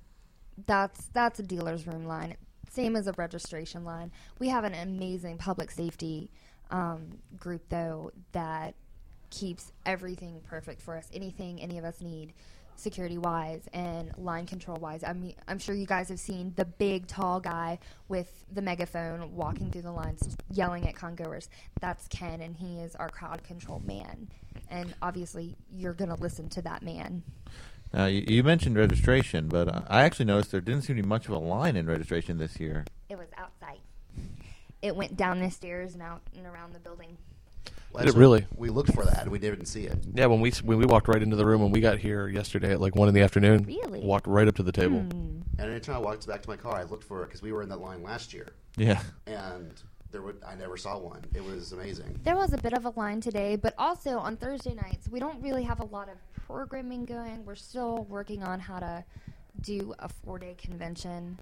that's 0.66 1.06
that's 1.14 1.40
a 1.40 1.44
dealer's 1.44 1.86
room 1.86 2.06
line, 2.06 2.36
same 2.72 2.96
as 2.96 3.08
a 3.08 3.14
registration 3.14 3.84
line. 3.84 4.12
We 4.40 4.50
have 4.50 4.64
an 4.64 4.74
amazing 4.74 5.38
public 5.38 5.70
safety 5.70 6.32
um, 6.72 7.20
group 7.38 7.70
though 7.70 8.12
that 8.32 8.76
keeps 9.36 9.72
everything 9.86 10.42
perfect 10.48 10.82
for 10.82 10.96
us. 10.96 11.10
Anything 11.14 11.62
any 11.62 11.78
of 11.78 11.84
us 11.84 12.02
need, 12.02 12.34
security 12.78 13.18
wise 13.18 13.68
and 13.74 14.18
line 14.18 14.46
control 14.46 14.78
wise. 14.78 15.04
I 15.04 15.14
mean, 15.14 15.36
I'm 15.48 15.60
sure 15.60 15.76
you 15.76 15.86
guys 15.86 16.10
have 16.10 16.20
seen 16.20 16.54
the 16.56 16.66
big, 16.66 17.08
tall 17.08 17.40
guy 17.40 17.80
with 18.08 18.46
the 18.52 18.62
megaphone 18.62 19.36
walking 19.36 19.72
through 19.72 19.84
the 19.84 19.92
lines, 19.92 20.38
yelling 20.52 20.88
at 20.88 20.96
congoers. 20.96 21.50
That's 21.82 22.08
Ken, 22.08 22.42
and 22.42 22.56
he 22.56 22.80
is 22.80 22.96
our 22.96 23.10
crowd 23.10 23.44
control 23.44 23.82
man. 23.86 24.30
And 24.70 24.96
obviously, 25.02 25.56
you're 25.72 25.94
going 25.94 26.10
to 26.10 26.22
listen 26.22 26.50
to 26.50 26.62
that 26.64 26.82
man. 26.82 27.24
Now, 27.94 28.06
you, 28.08 28.24
you 28.28 28.44
mentioned 28.44 28.78
registration, 28.78 29.48
but 29.48 29.68
uh, 29.68 29.82
I 29.88 30.04
actually 30.04 30.26
noticed 30.26 30.52
there 30.52 30.62
didn't 30.62 30.84
seem 30.84 30.96
to 30.98 31.02
be 31.02 31.08
much 31.08 31.28
of 31.28 31.32
a 31.32 31.38
line 31.38 31.76
in 31.76 31.86
registration 31.86 32.38
this 32.38 32.60
year. 32.60 32.86
It 33.10 33.18
was 33.18 33.28
outside. 33.38 33.80
It 34.82 34.96
went 34.96 35.18
down 35.18 35.40
the 35.40 35.50
stairs 35.50 35.94
and 35.94 36.02
out 36.02 36.22
and 36.36 36.46
around 36.46 36.74
the 36.74 36.80
building. 36.80 37.18
Well, 37.92 38.04
Did 38.04 38.16
it 38.16 38.18
really? 38.18 38.46
We 38.58 38.70
looked 38.70 38.94
for 38.94 39.06
that. 39.06 39.22
and 39.24 39.32
We 39.32 39.40
didn't 39.40 39.66
see 39.68 39.86
it. 39.86 39.98
Yeah, 40.14 40.26
when 40.26 40.42
we 40.42 40.52
when 40.64 40.78
we 40.78 40.86
walked 40.86 41.08
right 41.08 41.22
into 41.22 41.36
the 41.38 41.46
room 41.46 41.62
when 41.62 41.72
we 41.72 41.80
got 41.80 41.98
here 41.98 42.28
yesterday 42.28 42.74
at 42.74 42.82
like 42.82 42.96
one 42.96 43.08
in 43.08 43.14
the 43.14 43.22
afternoon, 43.22 43.64
Really? 43.66 44.02
walked 44.02 44.28
right 44.28 44.48
up 44.48 44.56
to 44.56 44.64
the 44.64 44.72
table. 44.74 45.00
Hmm. 45.00 45.42
And 45.58 45.72
anytime 45.72 45.96
I 45.96 46.00
walked 46.00 46.28
back 46.28 46.42
to 46.42 46.50
my 46.50 46.58
car, 46.58 46.76
I 46.76 46.84
looked 46.84 47.06
for 47.06 47.24
it 47.24 47.28
because 47.28 47.42
we 47.42 47.54
were 47.54 47.62
in 47.64 47.70
that 47.70 47.80
line 47.80 48.04
last 48.04 48.34
year, 48.34 48.50
Yeah. 48.76 49.02
and 49.28 49.72
there 50.12 50.22
would 50.22 50.42
I 50.46 50.56
never 50.56 50.76
saw 50.76 50.98
one. 50.98 51.24
It 51.34 51.44
was 51.44 51.72
amazing. 51.72 52.20
There 52.24 52.36
was 52.36 52.52
a 52.52 52.58
bit 52.58 52.74
of 52.74 52.84
a 52.86 52.90
line 52.98 53.22
today, 53.22 53.56
but 53.56 53.74
also 53.78 54.18
on 54.18 54.36
Thursday 54.36 54.74
nights, 54.74 55.08
we 55.10 55.20
don't 55.22 55.42
really 55.42 55.64
have 55.64 55.80
a 55.80 55.86
lot 55.86 56.10
of 56.10 56.16
programming 56.34 57.06
going. 57.06 57.46
We're 57.46 57.56
still 57.56 58.06
working 58.10 58.44
on 58.44 58.60
how 58.60 58.80
to 58.80 59.06
do 59.62 59.94
a 60.00 60.10
four 60.10 60.38
day 60.38 60.56
convention, 60.58 61.40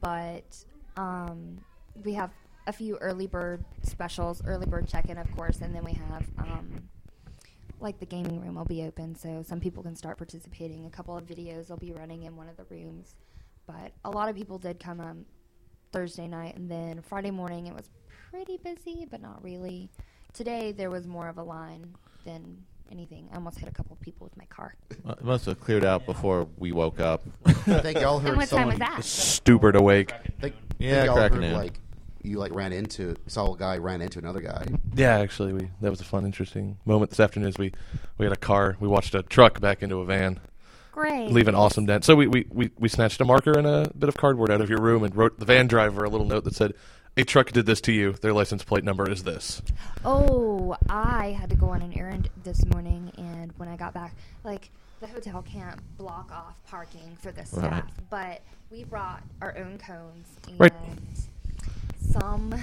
but 0.00 0.56
um, 0.96 1.58
we 2.04 2.14
have 2.14 2.30
a 2.66 2.72
few 2.72 2.96
early 2.98 3.26
bird 3.26 3.64
specials, 3.82 4.42
early 4.44 4.66
bird 4.66 4.88
check 4.88 5.08
in, 5.08 5.18
of 5.18 5.30
course, 5.36 5.60
and 5.60 5.74
then 5.74 5.84
we 5.84 5.92
have. 5.92 6.24
Um, 6.38 6.88
like 7.78 7.98
the 8.00 8.06
gaming 8.06 8.40
room 8.40 8.54
will 8.54 8.64
be 8.64 8.82
open, 8.84 9.14
so 9.14 9.42
some 9.46 9.60
people 9.60 9.82
can 9.82 9.94
start 9.94 10.16
participating. 10.16 10.86
A 10.86 10.90
couple 10.90 11.14
of 11.16 11.26
videos 11.26 11.68
will 11.68 11.76
be 11.76 11.92
running 11.92 12.22
in 12.22 12.34
one 12.34 12.48
of 12.48 12.56
the 12.56 12.64
rooms, 12.70 13.14
but 13.66 13.92
a 14.02 14.10
lot 14.10 14.30
of 14.30 14.34
people 14.34 14.56
did 14.58 14.80
come 14.80 14.98
on 14.98 15.26
Thursday 15.92 16.26
night, 16.26 16.56
and 16.56 16.70
then 16.70 17.02
Friday 17.02 17.30
morning 17.30 17.66
it 17.66 17.74
was 17.74 17.90
pretty 18.30 18.56
busy, 18.56 19.06
but 19.10 19.20
not 19.20 19.42
really. 19.44 19.90
Today 20.32 20.72
there 20.72 20.88
was 20.90 21.06
more 21.06 21.28
of 21.28 21.36
a 21.36 21.42
line 21.42 21.94
than 22.24 22.56
anything. 22.90 23.28
I 23.30 23.34
almost 23.36 23.58
hit 23.58 23.68
a 23.68 23.72
couple 23.72 23.92
of 23.92 24.00
people 24.00 24.24
with 24.24 24.36
my 24.38 24.46
car. 24.46 24.74
Well, 25.04 25.12
it 25.14 25.24
must 25.24 25.44
have 25.44 25.60
cleared 25.60 25.84
out 25.84 26.06
before 26.06 26.48
we 26.56 26.72
woke 26.72 26.98
up. 26.98 27.24
I 27.44 27.52
think 27.52 28.00
y'all 28.00 28.18
heard 28.20 28.28
and 28.30 28.36
what 28.38 28.48
time 28.48 28.58
someone. 28.60 28.68
was 28.68 28.78
that? 28.78 29.04
Stupid 29.04 29.76
awake. 29.76 30.12
Think, 30.40 30.54
Yeah, 30.78 30.94
think 30.94 31.06
y'all 31.08 31.16
cracking 31.16 31.42
heard, 31.42 31.44
in. 31.44 31.52
like 31.52 31.80
you 32.26 32.38
like 32.38 32.54
ran 32.54 32.72
into 32.72 33.14
saw 33.26 33.52
a 33.54 33.56
guy 33.56 33.78
ran 33.78 34.00
into 34.02 34.18
another 34.18 34.40
guy. 34.40 34.66
Yeah, 34.94 35.18
actually, 35.18 35.52
we 35.52 35.68
that 35.80 35.90
was 35.90 36.00
a 36.00 36.04
fun, 36.04 36.24
interesting 36.24 36.78
moment 36.84 37.10
this 37.10 37.20
afternoon. 37.20 37.48
As 37.48 37.58
we 37.58 37.72
we 38.18 38.26
had 38.26 38.32
a 38.32 38.36
car, 38.36 38.76
we 38.80 38.88
watched 38.88 39.14
a 39.14 39.22
truck 39.22 39.60
back 39.60 39.82
into 39.82 40.00
a 40.00 40.04
van, 40.04 40.40
Great. 40.92 41.30
leave 41.30 41.48
an 41.48 41.54
awesome 41.54 41.86
dent. 41.86 42.04
So 42.04 42.16
we, 42.16 42.26
we, 42.26 42.46
we, 42.50 42.70
we 42.78 42.88
snatched 42.88 43.20
a 43.20 43.24
marker 43.24 43.52
and 43.56 43.66
a 43.66 43.90
bit 43.98 44.08
of 44.08 44.16
cardboard 44.16 44.50
out 44.50 44.60
of 44.60 44.68
your 44.70 44.80
room 44.80 45.04
and 45.04 45.14
wrote 45.14 45.38
the 45.38 45.44
van 45.44 45.66
driver 45.68 46.04
a 46.04 46.08
little 46.10 46.26
note 46.26 46.44
that 46.44 46.54
said, 46.54 46.72
"A 47.16 47.24
truck 47.24 47.52
did 47.52 47.66
this 47.66 47.80
to 47.82 47.92
you. 47.92 48.12
Their 48.12 48.32
license 48.32 48.64
plate 48.64 48.84
number 48.84 49.08
is 49.10 49.22
this." 49.22 49.62
Oh, 50.04 50.76
I 50.88 51.36
had 51.38 51.50
to 51.50 51.56
go 51.56 51.68
on 51.68 51.82
an 51.82 51.92
errand 51.98 52.28
this 52.44 52.64
morning, 52.66 53.12
and 53.18 53.52
when 53.58 53.68
I 53.68 53.76
got 53.76 53.92
back, 53.94 54.14
like 54.44 54.70
the 55.00 55.06
hotel 55.06 55.42
can't 55.42 55.78
block 55.98 56.32
off 56.32 56.56
parking 56.66 57.16
for 57.20 57.30
the 57.30 57.44
staff, 57.44 57.70
Right. 57.70 57.84
but 58.08 58.40
we 58.70 58.82
brought 58.84 59.22
our 59.42 59.54
own 59.58 59.76
cones, 59.78 60.26
and 60.48 60.58
Right. 60.58 60.72
Some 62.20 62.54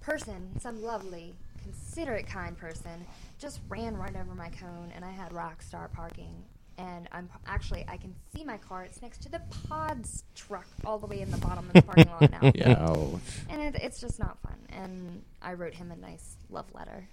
person, 0.00 0.60
some 0.60 0.82
lovely, 0.82 1.34
considerate, 1.62 2.26
kind 2.26 2.56
person, 2.56 3.06
just 3.38 3.60
ran 3.68 3.96
right 3.96 4.14
over 4.14 4.34
my 4.34 4.48
cone, 4.50 4.92
and 4.94 5.04
I 5.04 5.10
had 5.10 5.32
rock 5.32 5.62
star 5.62 5.88
parking. 5.88 6.44
And 6.78 7.06
I'm 7.12 7.28
actually, 7.46 7.84
I 7.86 7.96
can 7.96 8.14
see 8.34 8.44
my 8.44 8.56
car. 8.56 8.82
It's 8.84 9.02
next 9.02 9.22
to 9.22 9.30
the 9.30 9.40
Pods 9.68 10.24
truck, 10.34 10.66
all 10.84 10.98
the 10.98 11.06
way 11.06 11.20
in 11.20 11.30
the 11.30 11.36
bottom 11.36 11.66
of 11.66 11.72
the 11.74 11.82
parking 11.82 12.08
lot 12.08 12.30
now. 12.30 12.52
Yeah. 12.54 12.88
Ouch. 12.88 13.20
And 13.48 13.60
it, 13.60 13.76
it's 13.82 14.00
just 14.00 14.18
not 14.18 14.38
fun. 14.40 14.56
And 14.70 15.22
I 15.42 15.52
wrote 15.52 15.74
him 15.74 15.90
a 15.90 15.96
nice 15.96 16.36
love 16.50 16.66
letter. 16.74 17.06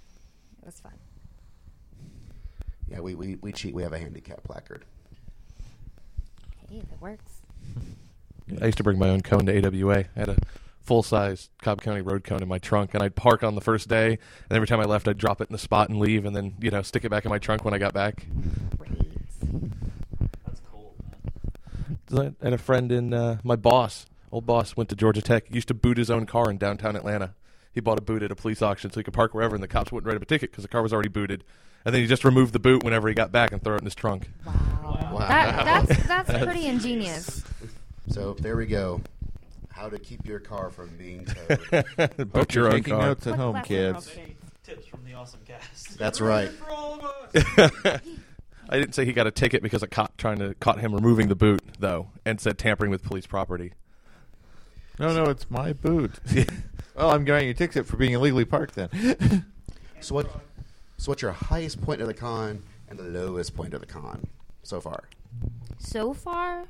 It 0.62 0.66
was 0.66 0.80
fun. 0.80 0.94
Yeah, 2.90 3.02
we, 3.02 3.16
we, 3.16 3.36
we 3.42 3.52
cheat. 3.52 3.74
We 3.74 3.84
have 3.84 3.94
a 3.94 4.00
handicap 4.00 4.44
placard. 4.44 4.86
Hey, 6.70 6.78
if 6.78 6.92
it 6.92 7.02
works. 7.02 7.42
I 8.62 8.66
used 8.66 8.78
to 8.78 8.84
bring 8.84 8.98
my 8.98 9.10
own 9.10 9.22
cone 9.22 9.46
to 9.46 9.68
AWA. 9.68 10.06
I 10.16 10.20
had 10.20 10.30
a 10.30 10.38
full 10.90 11.04
size 11.04 11.52
Cobb 11.62 11.84
County 11.84 12.02
road 12.02 12.24
cone 12.24 12.42
in 12.42 12.48
my 12.48 12.58
trunk, 12.58 12.96
and 12.96 13.04
I'd 13.04 13.16
park 13.16 13.44
on 13.44 13.54
the 13.54 13.62
first 13.62 13.88
day. 13.88 14.08
And 14.50 14.56
every 14.56 14.68
time 14.68 14.80
I 14.80 14.86
left, 14.86 15.08
I'd 15.08 15.20
drop 15.20 15.40
it 15.40 15.48
in 15.48 15.54
the 15.54 15.60
spot 15.60 15.88
and 15.88 16.00
leave, 16.00 16.26
and 16.26 16.36
then 16.36 16.56
you 16.60 16.72
know 16.72 16.82
stick 16.82 17.06
it 17.06 17.10
back 17.10 17.26
in 17.26 17.30
my 17.30 17.38
trunk 17.38 17.64
when 17.64 17.76
I 17.76 17.78
got 17.78 17.94
back. 17.94 18.26
Great. 18.76 19.12
That's 20.48 20.60
cool, 20.72 20.96
man. 22.10 22.36
I 22.42 22.48
a 22.48 22.58
friend 22.58 22.92
in 22.92 23.14
uh, 23.14 23.38
my 23.44 23.56
boss, 23.56 24.08
old 24.32 24.48
boss, 24.48 24.76
went 24.76 24.90
to 24.90 24.96
Georgia 24.96 25.22
Tech. 25.22 25.54
Used 25.54 25.68
to 25.68 25.76
boot 25.76 26.00
his 26.00 26.10
own 26.10 26.26
car 26.26 26.50
in 26.50 26.58
downtown 26.58 26.96
Atlanta. 26.96 27.36
He 27.72 27.82
bought 27.82 28.00
a 28.00 28.02
boot 28.02 28.24
at 28.24 28.32
a 28.32 28.36
police 28.36 28.64
auction 28.64 28.90
so 28.92 29.00
he 29.00 29.04
could 29.04 29.14
park 29.14 29.36
wherever, 29.36 29.54
and 29.54 29.64
the 29.64 29.68
cops 29.68 29.92
wouldn't 29.92 30.08
write 30.08 30.16
him 30.16 30.24
a 30.24 30.26
ticket 30.26 30.50
because 30.50 30.64
the 30.64 30.70
car 30.70 30.82
was 30.82 30.92
already 30.92 31.10
booted. 31.10 31.44
And 31.86 31.94
then 31.94 32.02
he 32.02 32.08
just 32.08 32.26
removed 32.26 32.52
the 32.52 32.60
boot 32.60 32.84
whenever 32.84 33.08
he 33.08 33.14
got 33.14 33.32
back 33.32 33.52
and 33.52 33.64
threw 33.64 33.76
it 33.76 33.82
in 33.82 33.86
his 33.86 33.94
trunk. 33.94 34.32
Wow. 34.44 35.12
Wow. 35.14 35.20
That, 35.20 35.88
that's 35.88 36.08
that's 36.08 36.44
pretty 36.44 36.66
ingenious. 36.66 37.44
So 38.10 38.34
there 38.34 38.58
we 38.58 38.66
go. 38.66 39.02
How 39.80 39.88
to 39.88 39.98
keep 39.98 40.26
your 40.26 40.42
car 40.42 40.70
from 40.70 40.90
being 40.98 41.24
towed. 41.24 41.70
Boot 42.18 42.30
Hope 42.36 42.54
your 42.54 42.66
you're 42.66 42.66
own 42.66 42.72
taking 42.72 42.96
car. 42.96 43.02
notes 43.02 43.26
at 43.28 43.32
What 43.32 43.40
home, 43.40 43.54
lesson 43.54 43.68
kids. 43.70 44.10
Okay, 44.10 44.36
tips 44.66 44.86
from 44.88 45.06
the 45.06 45.12
OSMcast. 45.12 45.98
That's 45.98 46.20
right. 46.20 46.50
For 46.50 46.70
all 46.70 46.96
of 46.96 47.06
us. 47.06 48.02
I 48.70 48.78
didn't 48.78 48.94
say 48.94 49.06
he 49.06 49.14
got 49.14 49.26
a 49.26 49.32
ticket 49.32 49.64
because 49.64 49.82
a 49.82 49.88
cop 49.88 50.18
trying 50.18 50.40
to 50.40 50.54
caught 50.56 50.82
him 50.82 50.94
removing 50.94 51.30
the 51.30 51.36
boot 51.36 51.62
though, 51.80 52.10
and 52.26 52.42
said 52.42 52.58
tampering 52.58 52.92
with 52.92 53.04
police 53.04 53.26
property. 53.26 53.72
No, 55.00 55.14
no, 55.14 55.30
it's 55.30 55.50
my 55.50 55.72
boot. 55.72 56.12
well, 56.98 57.12
I'm 57.12 57.24
getting 57.24 57.48
a 57.48 57.54
ticket 57.54 57.86
for 57.86 57.96
being 57.96 58.12
illegally 58.12 58.44
parked 58.44 58.76
then. 58.76 59.46
So 60.02 60.14
what? 60.14 60.30
So 60.98 61.12
what's 61.12 61.22
your 61.22 61.32
highest 61.32 61.82
point 61.82 62.02
of 62.02 62.08
the 62.08 62.14
con 62.14 62.64
and 62.90 63.00
the 63.00 63.04
lowest 63.04 63.56
point 63.56 63.74
of 63.74 63.80
the 63.80 63.88
con 63.88 64.28
so 64.62 64.82
far? 64.82 65.06
So 65.78 66.14
far, 66.14 66.66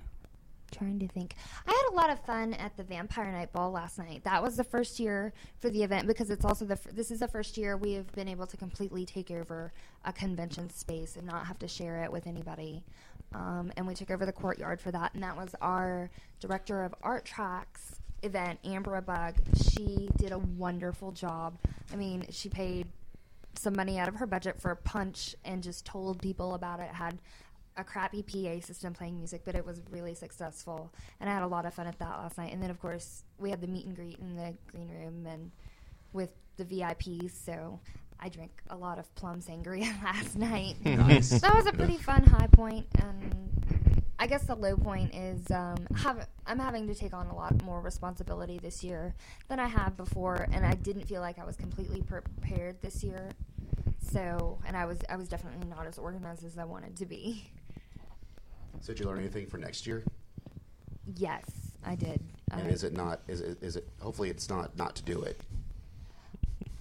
trying 0.69 0.99
to 0.99 1.07
think. 1.07 1.35
I 1.67 1.71
had 1.71 1.93
a 1.93 1.95
lot 1.95 2.09
of 2.09 2.19
fun 2.25 2.53
at 2.53 2.75
the 2.77 2.83
Vampire 2.83 3.31
Knight 3.31 3.51
Ball 3.51 3.71
last 3.71 3.97
night. 3.97 4.23
That 4.23 4.41
was 4.41 4.57
the 4.57 4.63
first 4.63 4.99
year 4.99 5.33
for 5.59 5.69
the 5.69 5.83
event 5.83 6.07
because 6.07 6.29
it's 6.29 6.45
also 6.45 6.65
the 6.65 6.79
this 6.93 7.11
is 7.11 7.19
the 7.19 7.27
first 7.27 7.57
year 7.57 7.77
we 7.77 7.93
have 7.93 8.11
been 8.13 8.27
able 8.27 8.47
to 8.47 8.57
completely 8.57 9.05
take 9.05 9.31
over 9.31 9.71
a 10.05 10.13
convention 10.13 10.69
space 10.69 11.15
and 11.15 11.25
not 11.25 11.45
have 11.45 11.59
to 11.59 11.67
share 11.67 12.03
it 12.03 12.11
with 12.11 12.27
anybody. 12.27 12.83
Um, 13.33 13.71
and 13.77 13.85
we 13.85 13.93
took 13.93 14.09
over 14.09 14.25
the 14.25 14.31
courtyard 14.31 14.81
for 14.81 14.91
that, 14.91 15.13
and 15.13 15.21
that 15.23 15.37
was 15.37 15.53
our 15.61 16.09
director 16.39 16.83
of 16.83 16.95
art 17.03 17.25
tracks 17.25 17.99
event, 18.23 18.59
Amber 18.63 18.99
Bug. 19.01 19.35
She 19.55 20.09
did 20.17 20.31
a 20.31 20.39
wonderful 20.39 21.11
job. 21.11 21.57
I 21.93 21.95
mean, 21.95 22.25
she 22.31 22.49
paid 22.49 22.87
some 23.55 23.75
money 23.75 23.99
out 23.99 24.07
of 24.07 24.15
her 24.15 24.25
budget 24.25 24.59
for 24.59 24.71
a 24.71 24.75
punch 24.75 25.35
and 25.43 25.61
just 25.61 25.85
told 25.85 26.21
people 26.21 26.53
about 26.53 26.79
it. 26.79 26.89
Had 26.89 27.19
a 27.79 27.83
crappy 27.83 28.23
PA 28.23 28.65
system 28.65 28.93
playing 28.93 29.17
music, 29.17 29.41
but 29.45 29.55
it 29.55 29.65
was 29.65 29.81
really 29.89 30.13
successful, 30.13 30.93
and 31.19 31.29
I 31.29 31.33
had 31.33 31.43
a 31.43 31.47
lot 31.47 31.65
of 31.65 31.73
fun 31.73 31.87
at 31.87 31.97
that 31.99 32.17
last 32.17 32.37
night. 32.37 32.53
And 32.53 32.61
then, 32.61 32.69
of 32.69 32.79
course, 32.79 33.23
we 33.37 33.49
had 33.49 33.61
the 33.61 33.67
meet 33.67 33.85
and 33.85 33.95
greet 33.95 34.19
in 34.19 34.35
the 34.35 34.53
green 34.71 34.89
room 34.89 35.25
and 35.25 35.51
with 36.13 36.31
the 36.57 36.65
VIPs. 36.65 37.31
So 37.31 37.79
I 38.19 38.29
drank 38.29 38.51
a 38.69 38.75
lot 38.75 38.99
of 38.99 39.13
plum 39.15 39.41
sangria 39.41 39.91
last 40.03 40.37
night. 40.37 40.75
Nice. 40.83 41.29
That 41.41 41.53
was 41.53 41.65
a 41.65 41.71
pretty 41.71 41.97
fun 41.97 42.23
high 42.23 42.47
point, 42.47 42.85
and 42.99 43.63
I 44.19 44.27
guess 44.27 44.43
the 44.43 44.55
low 44.55 44.75
point 44.75 45.15
is 45.15 45.49
um, 45.49 45.77
have, 45.95 46.27
I'm 46.45 46.59
having 46.59 46.87
to 46.87 46.95
take 46.95 47.13
on 47.13 47.27
a 47.27 47.35
lot 47.35 47.63
more 47.63 47.79
responsibility 47.79 48.59
this 48.59 48.83
year 48.83 49.15
than 49.47 49.59
I 49.61 49.67
have 49.67 49.95
before, 49.95 50.47
and 50.51 50.65
I 50.65 50.73
didn't 50.73 51.05
feel 51.05 51.21
like 51.21 51.39
I 51.39 51.45
was 51.45 51.55
completely 51.55 52.01
prepared 52.01 52.81
this 52.81 53.01
year. 53.01 53.31
So, 54.01 54.59
and 54.65 54.75
I 54.75 54.85
was 54.85 54.99
I 55.07 55.15
was 55.15 55.27
definitely 55.27 55.67
not 55.67 55.85
as 55.85 55.97
organized 55.97 56.43
as 56.43 56.57
I 56.57 56.65
wanted 56.65 56.97
to 56.97 57.05
be. 57.05 57.51
So 58.81 58.93
did 58.93 58.99
you 59.01 59.05
learn 59.07 59.19
anything 59.19 59.47
for 59.47 59.57
next 59.57 59.85
year? 59.85 60.03
Yes, 61.15 61.43
I 61.83 61.95
did. 61.95 62.21
And 62.51 62.61
I- 62.61 62.65
is 62.71 62.83
it 62.83 62.93
not? 62.93 63.21
Is 63.27 63.41
it? 63.41 63.57
Is 63.61 63.75
it? 63.75 63.87
Hopefully, 63.99 64.29
it's 64.29 64.49
not 64.49 64.75
not 64.77 64.95
to 64.97 65.03
do 65.03 65.21
it. 65.21 65.39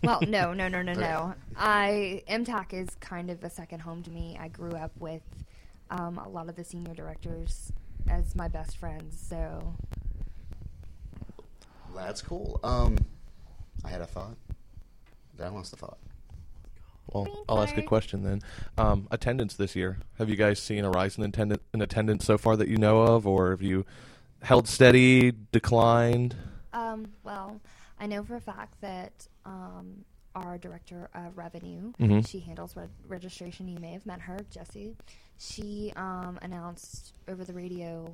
Well, 0.03 0.21
no, 0.29 0.53
no, 0.53 0.69
no, 0.69 0.81
no, 0.83 0.93
Okay. 0.93 1.01
no. 1.01 1.35
I 1.57 2.23
MTAC 2.29 2.73
is 2.73 2.89
kind 3.01 3.31
of 3.31 3.43
a 3.43 3.51
second 3.51 3.81
home 3.81 4.03
to 4.05 4.11
me. 4.11 4.39
I 4.41 4.49
grew 4.49 4.73
up 4.73 4.93
with 4.99 5.23
um, 5.91 6.19
a 6.19 6.29
lot 6.29 6.49
of 6.49 6.55
the 6.57 6.63
senior 6.65 6.95
directors 6.95 7.73
as 8.09 8.35
my 8.37 8.47
best 8.49 8.77
friends, 8.77 9.19
so 9.29 9.75
That's 11.95 12.23
cool. 12.23 12.61
Um, 12.63 12.97
I 13.85 13.89
had 13.89 14.01
a 14.01 14.07
thought. 14.07 14.37
That 15.37 15.53
lost 15.53 15.71
the 15.73 15.77
thought. 15.77 15.99
Well, 17.13 17.25
Green 17.25 17.37
I'll 17.49 17.63
ask 17.63 17.77
a 17.77 17.83
question 17.83 18.23
then. 18.23 18.41
Um, 18.77 19.09
attendance 19.11 19.55
this 19.55 19.75
year. 19.77 19.99
Have 20.19 20.29
you 20.29 20.37
guys 20.37 20.61
seen 20.61 20.85
a 20.85 20.91
rise 20.91 21.17
in 21.19 21.25
attendance, 21.25 21.63
in 21.73 21.81
attendance 21.83 22.25
so 22.25 22.37
far 22.39 22.57
that 22.57 22.69
you 22.69 22.77
know 22.77 23.03
of, 23.03 23.27
or 23.27 23.51
have 23.51 23.63
you 23.63 23.87
held 24.43 24.69
steady, 24.69 25.33
declined? 25.53 26.37
Um, 26.73 27.09
well, 27.25 27.61
I 27.99 28.07
know 28.07 28.23
for 28.23 28.37
a 28.37 28.41
fact 28.41 28.81
that 28.83 29.27
um, 29.45 30.05
our 30.35 30.59
director 30.59 31.09
of 31.15 31.37
revenue, 31.37 31.93
Mhm. 31.99 32.27
she 32.29 32.41
handles 32.41 32.77
re- 32.77 32.87
registration. 33.09 33.69
You 33.69 33.79
may 33.81 33.93
have 33.93 34.07
met 34.07 34.21
her, 34.23 34.39
Jessie. 34.51 34.97
she 35.41 35.93
um, 35.95 36.37
announced 36.43 37.15
over 37.29 37.45
the 37.45 37.53
radio 37.53 38.13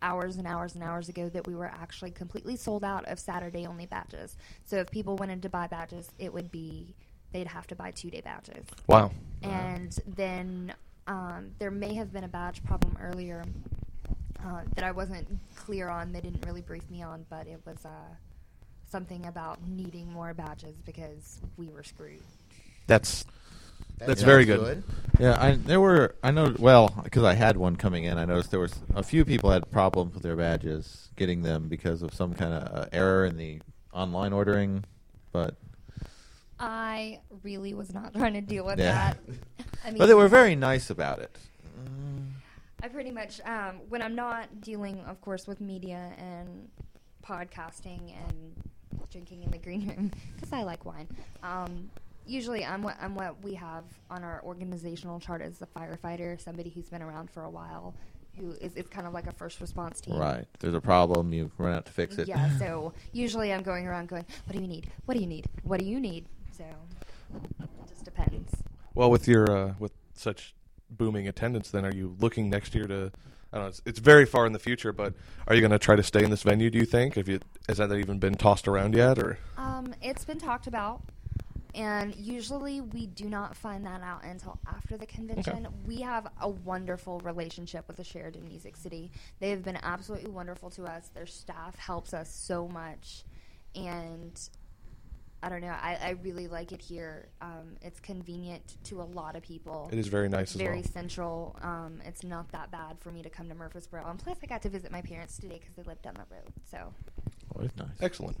hours 0.00 0.36
and 0.36 0.46
hours 0.46 0.74
and 0.74 0.82
hours 0.82 1.08
ago 1.10 1.28
that 1.28 1.46
we 1.46 1.54
were 1.54 1.66
actually 1.66 2.10
completely 2.10 2.56
sold 2.56 2.82
out 2.82 3.04
of 3.04 3.18
Saturday 3.20 3.66
only 3.66 3.84
badges. 3.86 4.36
So 4.64 4.76
if 4.78 4.90
people 4.90 5.14
wanted 5.16 5.42
to 5.42 5.48
buy 5.50 5.66
badges, 5.66 6.10
it 6.18 6.32
would 6.32 6.50
be 6.50 6.94
they'd 7.32 7.46
have 7.46 7.66
to 7.68 7.74
buy 7.74 7.90
two 7.90 8.10
day 8.10 8.20
badges. 8.20 8.66
Wow. 8.86 9.10
And 9.42 9.96
then 10.06 10.74
um, 11.06 11.52
there 11.58 11.70
may 11.70 11.94
have 11.94 12.12
been 12.12 12.24
a 12.24 12.28
badge 12.28 12.62
problem 12.64 12.96
earlier 13.00 13.44
uh, 14.44 14.62
that 14.74 14.84
I 14.84 14.92
wasn't 14.92 15.28
clear 15.56 15.88
on. 15.88 16.12
They 16.12 16.20
didn't 16.20 16.44
really 16.46 16.62
brief 16.62 16.88
me 16.90 17.02
on, 17.02 17.24
but 17.28 17.46
it 17.46 17.60
was 17.64 17.84
uh, 17.84 17.90
something 18.88 19.26
about 19.26 19.58
needing 19.66 20.12
more 20.12 20.34
badges 20.34 20.76
because 20.84 21.40
we 21.56 21.68
were 21.68 21.82
screwed. 21.82 22.22
That's 22.86 23.24
That 23.98 24.06
That's 24.08 24.20
sounds 24.20 24.26
very 24.26 24.44
good. 24.44 24.82
Yeah, 25.18 25.40
I 25.40 25.52
there 25.52 25.80
were 25.80 26.16
I 26.22 26.30
know 26.30 26.54
well 26.58 26.92
because 27.04 27.22
I 27.24 27.34
had 27.34 27.56
one 27.56 27.76
coming 27.76 28.04
in. 28.04 28.18
I 28.18 28.24
noticed 28.24 28.50
there 28.50 28.60
was 28.60 28.74
a 28.94 29.02
few 29.02 29.24
people 29.24 29.50
had 29.50 29.70
problems 29.70 30.14
with 30.14 30.22
their 30.22 30.36
badges 30.36 31.08
getting 31.16 31.42
them 31.42 31.68
because 31.68 32.02
of 32.02 32.12
some 32.14 32.34
kind 32.34 32.52
of 32.54 32.74
uh, 32.76 32.86
error 32.92 33.24
in 33.24 33.36
the 33.36 33.60
online 33.92 34.32
ordering. 34.32 34.84
But 35.32 35.56
I 36.62 37.18
really 37.42 37.74
was 37.74 37.92
not 37.92 38.14
trying 38.18 38.34
to 38.34 38.40
deal 38.40 38.64
with 38.64 38.78
Yeah. 38.78 39.14
that. 39.14 39.18
I 39.84 39.90
mean, 39.90 39.98
but 39.98 40.06
they 40.06 40.14
were 40.14 40.28
very 40.28 40.54
nice 40.54 40.88
about 40.90 41.18
it. 41.18 41.36
I 42.84 42.88
pretty 42.88 43.10
much, 43.10 43.40
um, 43.44 43.80
when 43.88 44.00
I'm 44.02 44.14
not 44.14 44.60
dealing, 44.60 45.00
of 45.06 45.20
course, 45.20 45.46
with 45.46 45.60
media 45.60 46.12
and 46.18 46.68
podcasting 47.24 48.12
and 48.26 48.54
drinking 49.10 49.42
in 49.42 49.50
the 49.50 49.58
green 49.58 49.88
room, 49.88 50.10
because 50.36 50.52
I 50.52 50.62
like 50.62 50.84
wine. 50.84 51.08
Um, 51.42 51.90
usually, 52.26 52.64
I'm 52.64 52.82
what 52.82 52.96
I'm 53.00 53.14
what 53.14 53.42
we 53.42 53.54
have 53.54 53.84
on 54.10 54.24
our 54.24 54.40
organizational 54.44 55.20
chart 55.20 55.42
as 55.42 55.62
a 55.62 55.66
firefighter, 55.66 56.40
somebody 56.40 56.70
who's 56.70 56.88
been 56.88 57.02
around 57.02 57.30
for 57.30 57.44
a 57.44 57.50
while, 57.50 57.94
who 58.36 58.50
is 58.60 58.74
it's 58.74 58.88
kind 58.88 59.06
of 59.06 59.12
like 59.12 59.28
a 59.28 59.32
first 59.32 59.60
response 59.60 60.00
team. 60.00 60.16
Right. 60.16 60.46
There's 60.58 60.74
a 60.74 60.80
problem. 60.80 61.32
You 61.32 61.52
run 61.58 61.74
out 61.74 61.86
to 61.86 61.92
fix 61.92 62.18
it. 62.18 62.26
Yeah. 62.26 62.50
So 62.58 62.92
usually, 63.12 63.52
I'm 63.52 63.62
going 63.62 63.86
around 63.86 64.08
going, 64.08 64.26
"What 64.46 64.56
do 64.56 64.60
you 64.60 64.68
need? 64.68 64.90
What 65.06 65.14
do 65.14 65.20
you 65.20 65.28
need? 65.28 65.46
What 65.62 65.78
do 65.78 65.86
you 65.86 66.00
need?" 66.00 66.26
So 66.56 66.64
it 67.62 67.88
just 67.88 68.04
depends. 68.04 68.52
well 68.94 69.10
with 69.10 69.26
your 69.28 69.50
uh, 69.50 69.74
with 69.78 69.92
such 70.14 70.54
booming 70.90 71.26
attendance. 71.28 71.70
Then 71.70 71.84
are 71.84 71.94
you 71.94 72.16
looking 72.20 72.50
next 72.50 72.74
year 72.74 72.86
to? 72.86 73.10
I 73.54 73.58
don't 73.58 73.64
know. 73.64 73.68
It's, 73.68 73.82
it's 73.84 73.98
very 73.98 74.24
far 74.24 74.46
in 74.46 74.52
the 74.54 74.58
future, 74.58 74.92
but 74.92 75.12
are 75.46 75.54
you 75.54 75.60
going 75.60 75.72
to 75.72 75.78
try 75.78 75.94
to 75.94 76.02
stay 76.02 76.24
in 76.24 76.30
this 76.30 76.42
venue? 76.42 76.70
Do 76.70 76.78
you 76.78 76.86
think? 76.86 77.16
Have 77.16 77.28
you 77.28 77.40
has 77.68 77.78
that 77.78 77.92
even 77.92 78.18
been 78.18 78.34
tossed 78.34 78.66
around 78.66 78.94
yet? 78.94 79.18
Or 79.18 79.38
Um, 79.58 79.94
it's 80.00 80.24
been 80.24 80.38
talked 80.38 80.66
about, 80.66 81.02
and 81.74 82.14
usually 82.16 82.80
we 82.80 83.06
do 83.06 83.28
not 83.28 83.54
find 83.54 83.84
that 83.84 84.00
out 84.02 84.24
until 84.24 84.58
after 84.66 84.96
the 84.96 85.04
convention. 85.06 85.68
We 85.86 86.00
have 86.00 86.28
a 86.40 86.48
wonderful 86.48 87.20
relationship 87.20 87.86
with 87.88 87.98
the 87.98 88.04
Sheraton 88.04 88.46
Music 88.48 88.74
City. 88.76 89.10
They 89.38 89.50
have 89.50 89.62
been 89.62 89.78
absolutely 89.82 90.30
wonderful 90.30 90.70
to 90.70 90.84
us. 90.84 91.08
Their 91.14 91.26
staff 91.26 91.76
helps 91.78 92.14
us 92.14 92.34
so 92.34 92.68
much, 92.68 93.24
and 93.74 94.38
I 95.42 95.48
don't 95.48 95.60
know. 95.60 95.68
I, 95.68 95.98
I 96.00 96.10
really 96.22 96.46
like 96.46 96.70
it 96.72 96.80
here. 96.80 97.26
Um, 97.40 97.76
it's 97.82 97.98
convenient 97.98 98.76
to 98.84 99.00
a 99.00 99.04
lot 99.04 99.34
of 99.34 99.42
people. 99.42 99.88
it 99.92 99.98
is 99.98 100.06
very 100.06 100.28
nice 100.28 100.54
as 100.54 100.60
very 100.60 100.76
well. 100.82 100.84
central. 100.92 101.58
Um, 101.62 102.00
it's 102.04 102.22
not 102.22 102.50
that 102.52 102.70
bad 102.70 102.98
for 103.00 103.10
me 103.10 103.22
to 103.22 103.30
come 103.30 103.48
to 103.48 103.54
Murfreesboro, 103.54 104.04
and 104.08 104.18
plus 104.18 104.38
I 104.42 104.46
got 104.46 104.62
to 104.62 104.68
visit 104.68 104.92
my 104.92 105.02
parents 105.02 105.36
today 105.38 105.58
because 105.58 105.74
they 105.74 105.82
live 105.82 106.00
down 106.02 106.14
the 106.14 106.34
road. 106.34 106.52
So 106.70 106.94
Oh, 107.56 107.60
it's 107.62 107.76
nice. 107.76 107.88
Excellent. 108.00 108.36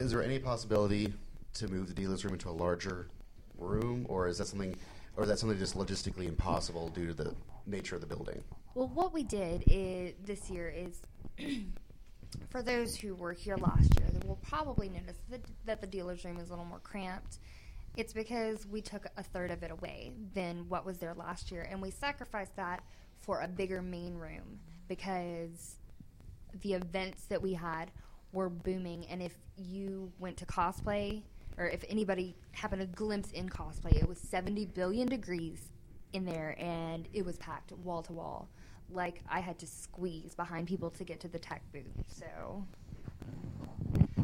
Is 0.00 0.10
there 0.10 0.22
any 0.22 0.38
possibility 0.38 1.12
to 1.54 1.68
move 1.68 1.86
the 1.86 1.94
dealer's 1.94 2.24
room 2.24 2.34
into 2.34 2.48
a 2.48 2.52
larger 2.52 3.06
room, 3.56 4.04
or 4.08 4.26
is 4.28 4.38
that 4.38 4.46
something, 4.48 4.74
or 5.16 5.22
is 5.22 5.28
that 5.28 5.38
something 5.38 5.56
just 5.58 5.76
logistically 5.76 6.26
impossible 6.26 6.88
due 6.88 7.06
to 7.06 7.14
the 7.14 7.34
nature 7.66 7.94
of 7.94 8.00
the 8.00 8.06
building? 8.08 8.42
Well, 8.74 8.88
what 8.88 9.14
we 9.14 9.22
did 9.22 9.62
is, 9.68 10.14
this 10.24 10.50
year 10.50 10.68
is, 10.68 11.00
for 12.50 12.62
those 12.62 12.96
who 12.96 13.14
were 13.14 13.32
here 13.32 13.56
last 13.56 13.98
year, 13.98 14.04
will 14.26 14.36
probably 14.36 14.88
notice 14.88 15.18
that, 15.30 15.40
that 15.66 15.80
the 15.80 15.86
dealer's 15.86 16.24
room 16.24 16.38
is 16.38 16.48
a 16.48 16.52
little 16.52 16.64
more 16.64 16.80
cramped. 16.80 17.38
It's 17.96 18.12
because 18.12 18.66
we 18.66 18.80
took 18.80 19.06
a 19.16 19.22
third 19.22 19.50
of 19.50 19.62
it 19.62 19.70
away 19.70 20.12
than 20.34 20.68
what 20.68 20.84
was 20.84 20.98
there 20.98 21.14
last 21.14 21.50
year, 21.50 21.66
and 21.70 21.80
we 21.80 21.90
sacrificed 21.90 22.56
that 22.56 22.82
for 23.20 23.40
a 23.42 23.48
bigger 23.48 23.80
main 23.80 24.14
room 24.14 24.58
because 24.88 25.76
the 26.62 26.74
events 26.74 27.24
that 27.26 27.40
we 27.40 27.54
had 27.54 27.90
were 28.32 28.48
booming. 28.48 29.06
And 29.06 29.22
if 29.22 29.34
you 29.56 30.12
went 30.18 30.36
to 30.38 30.46
cosplay, 30.46 31.22
or 31.56 31.68
if 31.68 31.84
anybody 31.88 32.34
happened 32.52 32.80
to 32.80 32.86
glimpse 32.86 33.30
in 33.30 33.48
cosplay, 33.48 33.94
it 33.94 34.08
was 34.08 34.18
70 34.18 34.66
billion 34.66 35.08
degrees 35.08 35.70
in 36.12 36.24
there, 36.24 36.56
and 36.58 37.08
it 37.12 37.24
was 37.24 37.36
packed 37.38 37.72
wall 37.72 38.02
to 38.02 38.12
wall. 38.12 38.48
Like 38.94 39.20
I 39.28 39.40
had 39.40 39.58
to 39.58 39.66
squeeze 39.66 40.34
behind 40.34 40.68
people 40.68 40.90
to 40.90 41.04
get 41.04 41.20
to 41.20 41.28
the 41.28 41.38
tech 41.38 41.62
booth. 41.72 41.84
So 42.08 42.64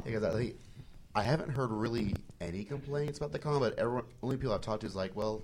Because 0.04 0.22
I 0.22 0.30
think 0.30 0.56
I 1.14 1.22
haven't 1.22 1.50
heard 1.50 1.70
really 1.70 2.14
any 2.40 2.64
complaints 2.64 3.18
about 3.18 3.32
the 3.32 3.38
con, 3.38 3.58
but 3.58 3.78
everyone, 3.78 4.04
only 4.22 4.36
people 4.36 4.54
I've 4.54 4.60
talked 4.60 4.82
to 4.82 4.86
is 4.86 4.94
like, 4.94 5.14
well, 5.16 5.42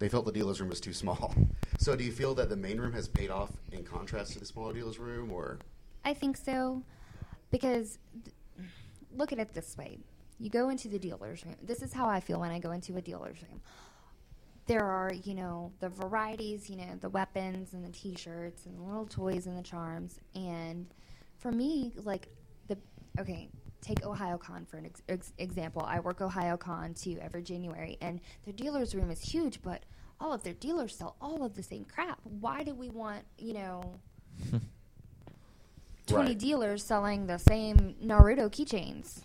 they 0.00 0.08
felt 0.08 0.26
the 0.26 0.32
dealer's 0.32 0.60
room 0.60 0.68
was 0.70 0.80
too 0.80 0.92
small. 0.92 1.34
So, 1.78 1.94
do 1.94 2.02
you 2.02 2.10
feel 2.10 2.34
that 2.36 2.48
the 2.48 2.56
main 2.56 2.80
room 2.80 2.94
has 2.94 3.06
paid 3.06 3.28
off 3.28 3.50
in 3.70 3.84
contrast 3.84 4.32
to 4.32 4.38
the 4.38 4.46
smaller 4.46 4.72
dealer's 4.72 4.98
room, 4.98 5.30
or 5.30 5.58
I 6.06 6.14
think 6.14 6.38
so, 6.38 6.82
because 7.50 7.98
th- 8.24 8.34
look 9.14 9.30
at 9.30 9.38
it 9.38 9.52
this 9.52 9.76
way: 9.76 9.98
you 10.40 10.48
go 10.48 10.70
into 10.70 10.88
the 10.88 10.98
dealer's 10.98 11.44
room. 11.44 11.54
This 11.62 11.82
is 11.82 11.92
how 11.92 12.08
I 12.08 12.20
feel 12.20 12.40
when 12.40 12.50
I 12.50 12.58
go 12.58 12.70
into 12.72 12.96
a 12.96 13.02
dealer's 13.02 13.36
room. 13.42 13.60
There 14.66 14.84
are, 14.84 15.12
you 15.24 15.34
know, 15.34 15.72
the 15.80 15.88
varieties, 15.88 16.68
you 16.68 16.76
know, 16.76 16.96
the 17.00 17.08
weapons 17.08 17.72
and 17.72 17.84
the 17.84 17.90
T-shirts 17.90 18.66
and 18.66 18.76
the 18.78 18.82
little 18.82 19.06
toys 19.06 19.46
and 19.46 19.56
the 19.56 19.62
charms. 19.62 20.18
And 20.34 20.86
for 21.38 21.52
me, 21.52 21.92
like 22.02 22.28
the 22.66 22.76
okay, 23.20 23.48
take 23.80 24.00
Ohayocon 24.00 24.66
for 24.66 24.76
an 24.78 24.86
ex- 24.86 25.02
ex- 25.08 25.32
example. 25.38 25.82
I 25.86 26.00
work 26.00 26.18
Ohayocon 26.18 27.00
too 27.00 27.18
every 27.22 27.42
January, 27.42 27.96
and 28.00 28.20
their 28.44 28.54
dealer's 28.54 28.94
room 28.94 29.10
is 29.12 29.20
huge, 29.20 29.62
but 29.62 29.84
all 30.20 30.32
of 30.32 30.42
their 30.42 30.54
dealers 30.54 30.96
sell 30.96 31.14
all 31.20 31.44
of 31.44 31.54
the 31.54 31.62
same 31.62 31.84
crap. 31.84 32.18
Why 32.24 32.64
do 32.64 32.74
we 32.74 32.90
want, 32.90 33.24
you 33.38 33.52
know? 33.54 34.00
20 36.06 36.28
Right. 36.28 36.38
dealers 36.38 36.82
selling 36.84 37.26
the 37.26 37.38
same 37.38 37.94
Naruto 38.04 38.48
keychains. 38.50 39.22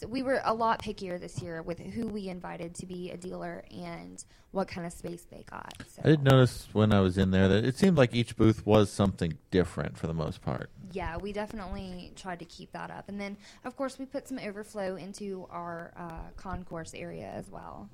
I 0.00 0.04
so 0.04 0.08
we 0.08 0.22
were 0.22 0.40
a 0.44 0.54
lot 0.54 0.82
pickier 0.82 1.20
this 1.20 1.42
year 1.42 1.62
with 1.62 1.78
who 1.78 2.06
we 2.06 2.28
invited 2.28 2.74
to 2.76 2.86
be 2.86 3.10
a 3.10 3.16
dealer 3.16 3.64
and 3.70 4.22
what 4.52 4.68
kind 4.68 4.86
of 4.86 4.92
space 4.92 5.24
they 5.30 5.44
got. 5.48 5.72
So. 5.88 6.02
I 6.04 6.08
did 6.08 6.22
notice 6.22 6.68
when 6.72 6.92
I 6.92 7.00
was 7.00 7.18
in 7.18 7.30
there 7.30 7.48
that 7.48 7.64
it 7.64 7.76
seemed 7.76 7.96
like 7.96 8.14
each 8.14 8.36
booth 8.36 8.66
was 8.66 8.90
something 8.90 9.38
different 9.50 9.96
for 9.96 10.06
the 10.06 10.14
most 10.14 10.42
part. 10.42 10.70
Yeah, 10.92 11.18
we 11.18 11.32
definitely 11.32 12.12
tried 12.16 12.40
to 12.40 12.44
keep 12.44 12.72
that 12.72 12.90
up. 12.90 13.08
And 13.08 13.20
then, 13.20 13.36
of 13.64 13.76
course, 13.76 13.98
we 13.98 14.06
put 14.06 14.26
some 14.26 14.38
overflow 14.38 14.96
into 14.96 15.46
our 15.50 15.92
uh, 15.96 16.30
concourse 16.36 16.94
area 16.94 17.30
as 17.34 17.50
well. 17.50 17.88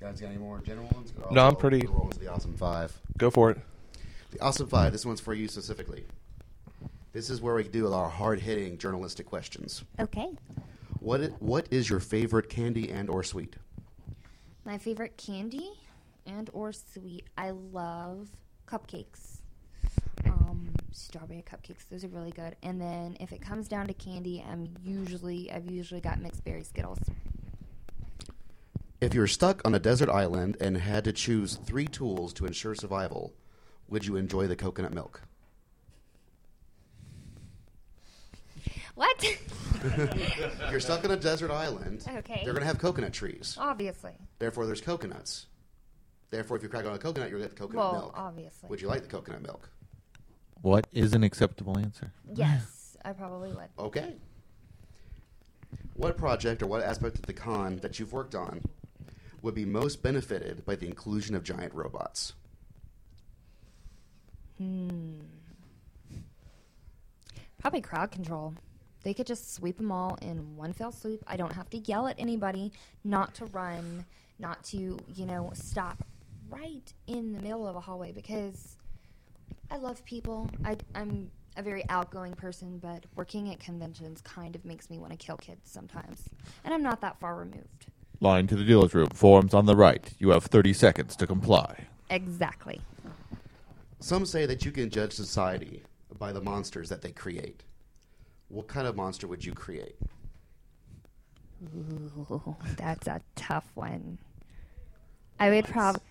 guys 0.00 0.20
got 0.20 0.28
any 0.28 0.38
more 0.38 0.60
general 0.60 0.88
ones? 0.94 1.12
No, 1.30 1.46
I'm 1.46 1.56
pretty- 1.56 1.84
we'll 1.86 1.96
roll 1.96 2.04
into 2.04 2.20
the 2.20 2.28
awesome 2.28 2.56
five. 2.56 3.00
Go 3.16 3.30
for 3.30 3.50
it. 3.50 3.58
The 4.30 4.40
awesome 4.40 4.68
five. 4.68 4.92
This 4.92 5.04
one's 5.04 5.20
for 5.20 5.34
you 5.34 5.48
specifically. 5.48 6.04
This 7.12 7.30
is 7.30 7.40
where 7.40 7.54
we 7.54 7.64
do 7.64 7.92
our 7.92 8.08
hard 8.08 8.40
hitting 8.40 8.78
journalistic 8.78 9.26
questions. 9.26 9.84
Okay. 9.98 10.28
What 11.00 11.20
i- 11.22 11.26
What 11.40 11.66
is 11.70 11.88
your 11.88 12.00
favorite 12.00 12.48
candy 12.48 12.90
and 12.90 13.08
or 13.08 13.22
sweet? 13.22 13.56
My 14.64 14.78
favorite 14.78 15.16
candy 15.16 15.70
and 16.26 16.50
or 16.52 16.72
sweet. 16.72 17.24
I 17.36 17.50
love 17.50 18.28
cupcakes. 18.66 19.38
Um, 20.26 20.74
strawberry 20.92 21.42
cupcakes. 21.42 21.88
Those 21.88 22.04
are 22.04 22.08
really 22.08 22.32
good. 22.32 22.56
And 22.62 22.80
then 22.80 23.16
if 23.20 23.32
it 23.32 23.40
comes 23.40 23.68
down 23.68 23.86
to 23.86 23.94
candy, 23.94 24.44
I'm 24.46 24.68
usually 24.84 25.50
I've 25.50 25.70
usually 25.70 26.00
got 26.02 26.20
mixed 26.20 26.44
berry 26.44 26.62
Skittles. 26.64 26.98
If 29.00 29.14
you 29.14 29.20
were 29.20 29.28
stuck 29.28 29.62
on 29.64 29.74
a 29.74 29.78
desert 29.78 30.10
island 30.10 30.56
and 30.60 30.76
had 30.76 31.04
to 31.04 31.12
choose 31.12 31.54
three 31.54 31.86
tools 31.86 32.32
to 32.34 32.46
ensure 32.46 32.74
survival, 32.74 33.32
would 33.88 34.04
you 34.04 34.16
enjoy 34.16 34.48
the 34.48 34.56
coconut 34.56 34.92
milk? 34.92 35.22
What? 38.96 39.22
If 39.22 39.67
you're 40.70 40.80
stuck 40.80 41.04
on 41.04 41.10
a 41.10 41.16
desert 41.16 41.50
island, 41.50 42.04
Okay. 42.08 42.42
they're 42.44 42.52
going 42.52 42.62
to 42.62 42.66
have 42.66 42.78
coconut 42.78 43.12
trees. 43.12 43.56
obviously. 43.60 44.12
Therefore, 44.38 44.66
there's 44.66 44.80
coconuts. 44.80 45.46
Therefore, 46.30 46.56
if 46.56 46.62
you 46.62 46.68
crack 46.68 46.84
on 46.84 46.92
a 46.94 46.98
coconut, 46.98 47.30
you'll 47.30 47.40
get 47.40 47.50
the 47.50 47.56
coconut 47.56 47.76
Well, 47.84 47.92
milk. 47.92 48.14
obviously. 48.16 48.68
Would 48.68 48.80
you 48.80 48.88
like 48.88 49.02
the 49.02 49.08
coconut 49.08 49.42
milk? 49.42 49.70
What 50.60 50.86
is 50.92 51.14
an 51.14 51.22
acceptable 51.24 51.78
answer? 51.78 52.12
Yes, 52.34 52.96
I 53.04 53.12
probably 53.12 53.50
would. 53.52 53.68
Okay. 53.78 54.14
What 55.94 56.16
project 56.16 56.62
or 56.62 56.66
what 56.66 56.82
aspect 56.82 57.16
of 57.16 57.22
the 57.22 57.32
con 57.32 57.76
that 57.76 57.98
you've 57.98 58.12
worked 58.12 58.34
on 58.34 58.62
would 59.42 59.54
be 59.54 59.64
most 59.64 60.02
benefited 60.02 60.64
by 60.66 60.74
the 60.76 60.86
inclusion 60.86 61.34
of 61.34 61.42
giant 61.44 61.72
robots? 61.74 62.34
Hmm. 64.58 65.20
Probably 67.58 67.80
crowd 67.80 68.10
control. 68.10 68.54
They 69.08 69.14
could 69.14 69.26
just 69.26 69.54
sweep 69.54 69.78
them 69.78 69.90
all 69.90 70.18
in 70.20 70.54
one 70.54 70.74
fell 70.74 70.92
swoop, 70.92 71.24
I 71.26 71.38
don't 71.38 71.54
have 71.54 71.70
to 71.70 71.78
yell 71.78 72.08
at 72.08 72.16
anybody 72.18 72.72
not 73.04 73.34
to 73.36 73.46
run, 73.46 74.04
not 74.38 74.62
to, 74.64 74.98
you 75.14 75.24
know, 75.24 75.50
stop 75.54 76.04
right 76.50 76.92
in 77.06 77.32
the 77.32 77.40
middle 77.40 77.66
of 77.66 77.74
a 77.74 77.80
hallway 77.80 78.12
because 78.12 78.76
I 79.70 79.78
love 79.78 80.04
people. 80.04 80.50
I, 80.62 80.76
I'm 80.94 81.30
a 81.56 81.62
very 81.62 81.84
outgoing 81.88 82.34
person, 82.34 82.76
but 82.80 83.04
working 83.16 83.50
at 83.50 83.60
conventions 83.60 84.20
kind 84.20 84.54
of 84.54 84.66
makes 84.66 84.90
me 84.90 84.98
want 84.98 85.12
to 85.12 85.16
kill 85.16 85.38
kids 85.38 85.70
sometimes. 85.70 86.28
And 86.62 86.74
I'm 86.74 86.82
not 86.82 87.00
that 87.00 87.18
far 87.18 87.34
removed. 87.34 87.86
Line 88.20 88.46
to 88.48 88.56
the 88.56 88.64
dealer's 88.64 88.92
room. 88.92 89.08
Forms 89.14 89.54
on 89.54 89.64
the 89.64 89.74
right. 89.74 90.12
You 90.18 90.28
have 90.32 90.44
30 90.44 90.74
seconds 90.74 91.16
to 91.16 91.26
comply. 91.26 91.86
Exactly. 92.10 92.82
Some 94.00 94.26
say 94.26 94.44
that 94.44 94.66
you 94.66 94.70
can 94.70 94.90
judge 94.90 95.14
society 95.14 95.82
by 96.18 96.30
the 96.30 96.42
monsters 96.42 96.90
that 96.90 97.00
they 97.00 97.12
create. 97.12 97.62
What 98.48 98.66
kind 98.68 98.86
of 98.86 98.96
monster 98.96 99.26
would 99.26 99.44
you 99.44 99.52
create? 99.52 99.96
Ooh, 101.76 102.56
that's 102.76 103.06
a 103.06 103.20
tough 103.34 103.68
one. 103.74 104.18
I 105.40 105.50
would 105.50 105.66
probably. 105.66 106.02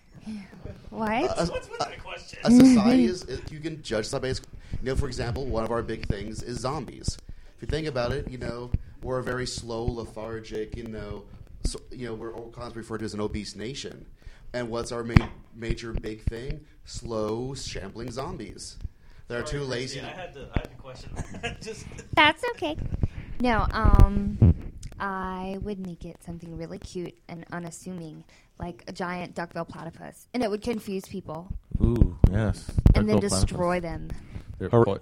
What? 0.90 1.24
A, 1.38 1.46
What's 1.50 1.68
with 1.70 1.78
that 1.78 1.98
question? 2.02 2.38
a 2.44 2.50
society 2.50 3.04
is 3.06 3.24
is- 3.24 3.40
you 3.50 3.60
can 3.60 3.82
judge 3.82 4.06
somebody. 4.06 4.30
as- 4.32 4.42
You 4.82 4.90
know, 4.90 4.96
for 4.96 5.06
example, 5.06 5.46
one 5.46 5.64
of 5.64 5.70
our 5.70 5.82
big 5.82 6.06
things 6.06 6.42
is 6.42 6.58
zombies. 6.60 7.16
If 7.56 7.62
you 7.62 7.66
think 7.68 7.86
about 7.86 8.12
it, 8.12 8.28
you 8.30 8.38
know, 8.38 8.70
we're 9.02 9.18
a 9.18 9.22
very 9.22 9.46
slow, 9.46 9.84
lethargic. 9.84 10.76
You 10.76 10.84
know, 10.84 11.24
so, 11.64 11.80
you 11.90 12.06
know, 12.06 12.14
we're 12.14 12.34
all 12.34 12.50
constantly 12.50 12.80
referred 12.82 12.98
to 12.98 13.04
as 13.06 13.14
an 13.14 13.20
obese 13.20 13.56
nation. 13.56 14.06
And 14.54 14.70
what's 14.70 14.92
our 14.92 15.02
main, 15.02 15.28
major 15.54 15.92
big 15.92 16.22
thing? 16.22 16.60
Slow, 16.84 17.54
shambling 17.54 18.10
zombies. 18.10 18.76
They're 19.28 19.42
too 19.42 19.60
lazy. 19.62 20.00
Christi, 20.00 20.16
I 20.16 20.20
had 20.20 20.34
to. 20.34 20.40
I 20.54 20.58
had 20.60 20.70
to 20.70 20.76
question. 20.76 21.10
Just 21.60 21.84
That's 22.14 22.42
okay. 22.56 22.76
No, 23.40 23.66
um, 23.70 24.72
I 24.98 25.58
would 25.62 25.78
make 25.86 26.04
it 26.04 26.16
something 26.24 26.56
really 26.56 26.78
cute 26.78 27.14
and 27.28 27.44
unassuming, 27.52 28.24
like 28.58 28.82
a 28.88 28.92
giant 28.92 29.34
duckbill 29.34 29.66
platypus, 29.66 30.26
and 30.34 30.42
it 30.42 30.50
would 30.50 30.62
confuse 30.62 31.04
people 31.04 31.48
Ooh, 31.80 32.18
yes. 32.32 32.68
and 32.94 33.08
then 33.08 33.20
destroy 33.20 33.80
platypus. 33.80 34.08
them. 34.08 34.08
They're 34.58 34.70
po- 34.70 34.98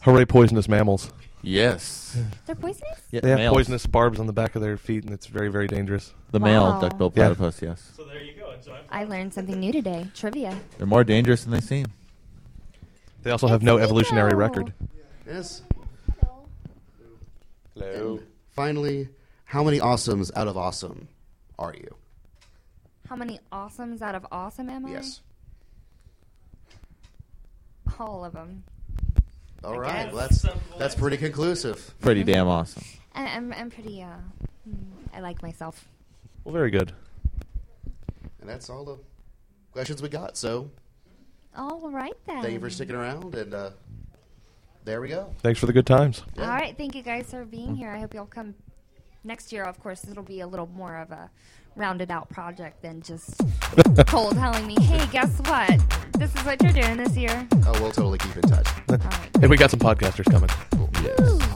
Hooray, 0.00 0.24
poisonous 0.24 0.68
mammals. 0.68 1.12
yes. 1.42 2.16
They're 2.46 2.56
poisonous. 2.56 3.00
Yeah, 3.12 3.20
They 3.20 3.30
have 3.30 3.38
males. 3.38 3.54
poisonous 3.54 3.86
barbs 3.86 4.18
on 4.18 4.26
the 4.26 4.32
back 4.32 4.56
of 4.56 4.62
their 4.62 4.76
feet, 4.76 5.04
and 5.04 5.12
it's 5.12 5.26
very, 5.26 5.48
very 5.48 5.68
dangerous. 5.68 6.12
The 6.32 6.40
male 6.40 6.64
Wow. 6.64 6.80
duckbill 6.80 7.12
Yeah. 7.14 7.26
platypus, 7.28 7.62
yes. 7.62 7.92
so 7.96 8.02
there 8.04 8.20
you 8.22 8.32
go. 8.34 8.38
I 8.90 9.04
learned 9.04 9.32
something 9.34 9.58
new 9.60 9.72
today. 9.72 10.08
Trivia. 10.14 10.58
They're 10.78 10.86
more 10.86 11.04
dangerous 11.04 11.44
than 11.44 11.52
they 11.52 11.60
seem. 11.60 11.86
They 13.22 13.30
also 13.30 13.46
have 13.46 13.62
no 13.62 13.78
evolutionary 13.78 14.34
record. 14.34 14.72
Yes. 15.26 15.62
Hello. 17.74 18.20
Finally, 18.50 19.08
how 19.44 19.62
many 19.62 19.78
awesomes 19.78 20.30
out 20.36 20.48
of 20.48 20.56
awesome 20.56 21.08
are 21.58 21.74
you? 21.74 21.94
How 23.08 23.16
many 23.16 23.38
awesomes 23.52 24.02
out 24.02 24.14
of 24.14 24.26
awesome 24.32 24.68
am 24.68 24.86
I? 24.86 24.90
Yes. 24.92 25.20
All 27.98 28.24
of 28.24 28.32
them. 28.32 28.64
All 29.62 29.74
I 29.74 29.78
right. 29.78 30.04
guess. 30.06 30.12
Well, 30.12 30.28
that's 30.28 30.46
that's 30.78 30.94
pretty 30.96 31.16
conclusive. 31.16 31.94
Pretty 32.00 32.24
damn 32.24 32.48
awesome. 32.48 32.82
I, 33.14 33.26
I'm 33.26 33.52
I'm 33.52 33.70
pretty 33.70 34.02
uh, 34.02 34.16
mm, 34.68 34.74
I 35.14 35.20
like 35.20 35.40
myself. 35.42 35.86
Well, 36.44 36.52
very 36.52 36.70
good. 36.70 36.92
And 38.40 38.48
that's 38.48 38.68
all 38.68 38.84
the 38.84 38.98
questions 39.72 40.02
we 40.02 40.08
got. 40.08 40.36
So 40.36 40.70
All 41.56 41.90
right 41.90 42.14
then. 42.26 42.42
thank 42.42 42.54
you 42.54 42.60
for 42.60 42.70
sticking 42.70 42.94
around, 42.94 43.34
and 43.34 43.52
uh, 43.52 43.70
there 44.84 45.00
we 45.00 45.08
go. 45.08 45.34
Thanks 45.42 45.60
for 45.60 45.66
the 45.66 45.72
good 45.72 45.86
times. 45.86 46.22
Yeah. 46.36 46.44
All 46.44 46.50
right, 46.50 46.76
thank 46.76 46.94
you 46.94 47.02
guys 47.02 47.30
for 47.30 47.44
being 47.44 47.74
here. 47.74 47.90
I 47.90 47.98
hope 48.00 48.14
you'll 48.14 48.26
come 48.26 48.54
next 49.24 49.52
year. 49.52 49.64
Of 49.64 49.78
course, 49.80 50.04
it'll 50.08 50.22
be 50.22 50.40
a 50.40 50.46
little 50.46 50.66
more 50.68 50.96
of 50.96 51.10
a 51.10 51.30
rounded 51.76 52.10
out 52.10 52.28
project 52.28 52.82
than 52.82 53.00
just 53.02 53.34
Cole 54.06 54.30
telling 54.32 54.66
me, 54.66 54.76
"Hey, 54.80 55.06
guess 55.12 55.38
what? 55.40 55.80
This 56.18 56.34
is 56.34 56.44
what 56.44 56.62
you're 56.62 56.72
doing 56.72 56.96
this 56.96 57.16
year." 57.16 57.46
Oh, 57.66 57.72
we'll 57.80 57.92
totally 57.92 58.18
keep 58.18 58.36
in 58.36 58.42
touch. 58.42 58.68
All 58.88 58.96
right. 58.96 59.30
And 59.40 59.50
we 59.50 59.56
got 59.56 59.70
some 59.70 59.80
podcasters 59.80 60.30
coming. 60.30 60.50
Woo. 60.76 60.88
We 61.02 61.51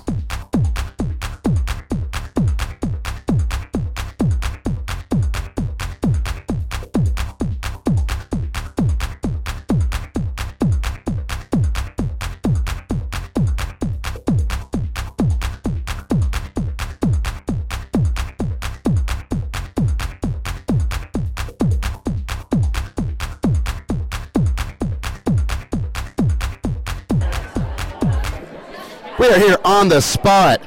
here 29.57 29.61
on 29.65 29.89
the 29.89 30.01
spot. 30.01 30.61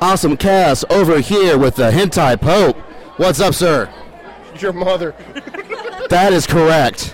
OSMcast 0.00 0.84
over 0.90 1.20
here 1.20 1.58
with 1.58 1.76
the 1.76 1.90
Hentai 1.90 2.40
Pope. 2.40 2.76
What's 3.18 3.40
up, 3.40 3.54
sir? 3.54 3.92
Your 4.58 4.72
mother. 4.72 5.14
That 6.08 6.32
is 6.32 6.46
correct. 6.46 7.12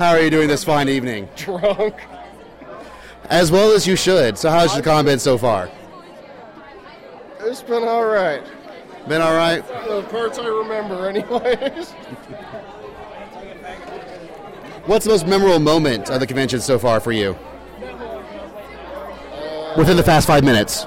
How 0.00 0.08
are 0.08 0.20
you 0.20 0.30
doing 0.30 0.48
this 0.48 0.64
fine 0.64 0.88
evening? 0.88 1.28
Drunk. 1.36 1.94
As 3.26 3.52
well 3.52 3.70
as 3.70 3.86
you 3.86 3.94
should. 3.94 4.36
So, 4.36 4.50
how's 4.50 4.74
your 4.74 4.82
con 4.82 5.04
been 5.04 5.20
so 5.20 5.38
far? 5.38 5.70
It's 7.38 7.62
been 7.62 7.84
alright. 7.84 8.42
Been 9.06 9.22
all 9.22 9.36
right? 9.36 9.64
The 9.86 10.02
parts 10.10 10.40
I 10.40 10.48
remember, 10.48 11.08
anyways. 11.08 11.92
What's 14.86 15.04
the 15.04 15.12
most 15.12 15.28
memorable 15.28 15.60
moment 15.60 16.10
of 16.10 16.18
the 16.18 16.26
convention 16.26 16.58
so 16.58 16.80
far 16.80 16.98
for 16.98 17.12
you? 17.12 17.38
Within 19.76 19.96
the 19.96 20.02
past 20.02 20.26
five 20.26 20.44
minutes. 20.44 20.86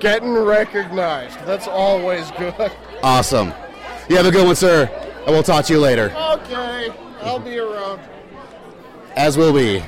Getting 0.00 0.34
recognized. 0.34 1.38
That's 1.46 1.66
always 1.68 2.30
good. 2.32 2.72
Awesome. 3.02 3.52
You 4.08 4.16
have 4.16 4.26
a 4.26 4.30
good 4.30 4.46
one, 4.46 4.56
sir. 4.56 4.90
And 5.26 5.34
we'll 5.34 5.42
talk 5.42 5.64
to 5.66 5.72
you 5.72 5.80
later. 5.80 6.14
Okay. 6.16 6.92
I'll 7.22 7.38
be 7.38 7.58
around. 7.58 8.00
As 9.16 9.36
will 9.36 9.52
we. 9.52 9.82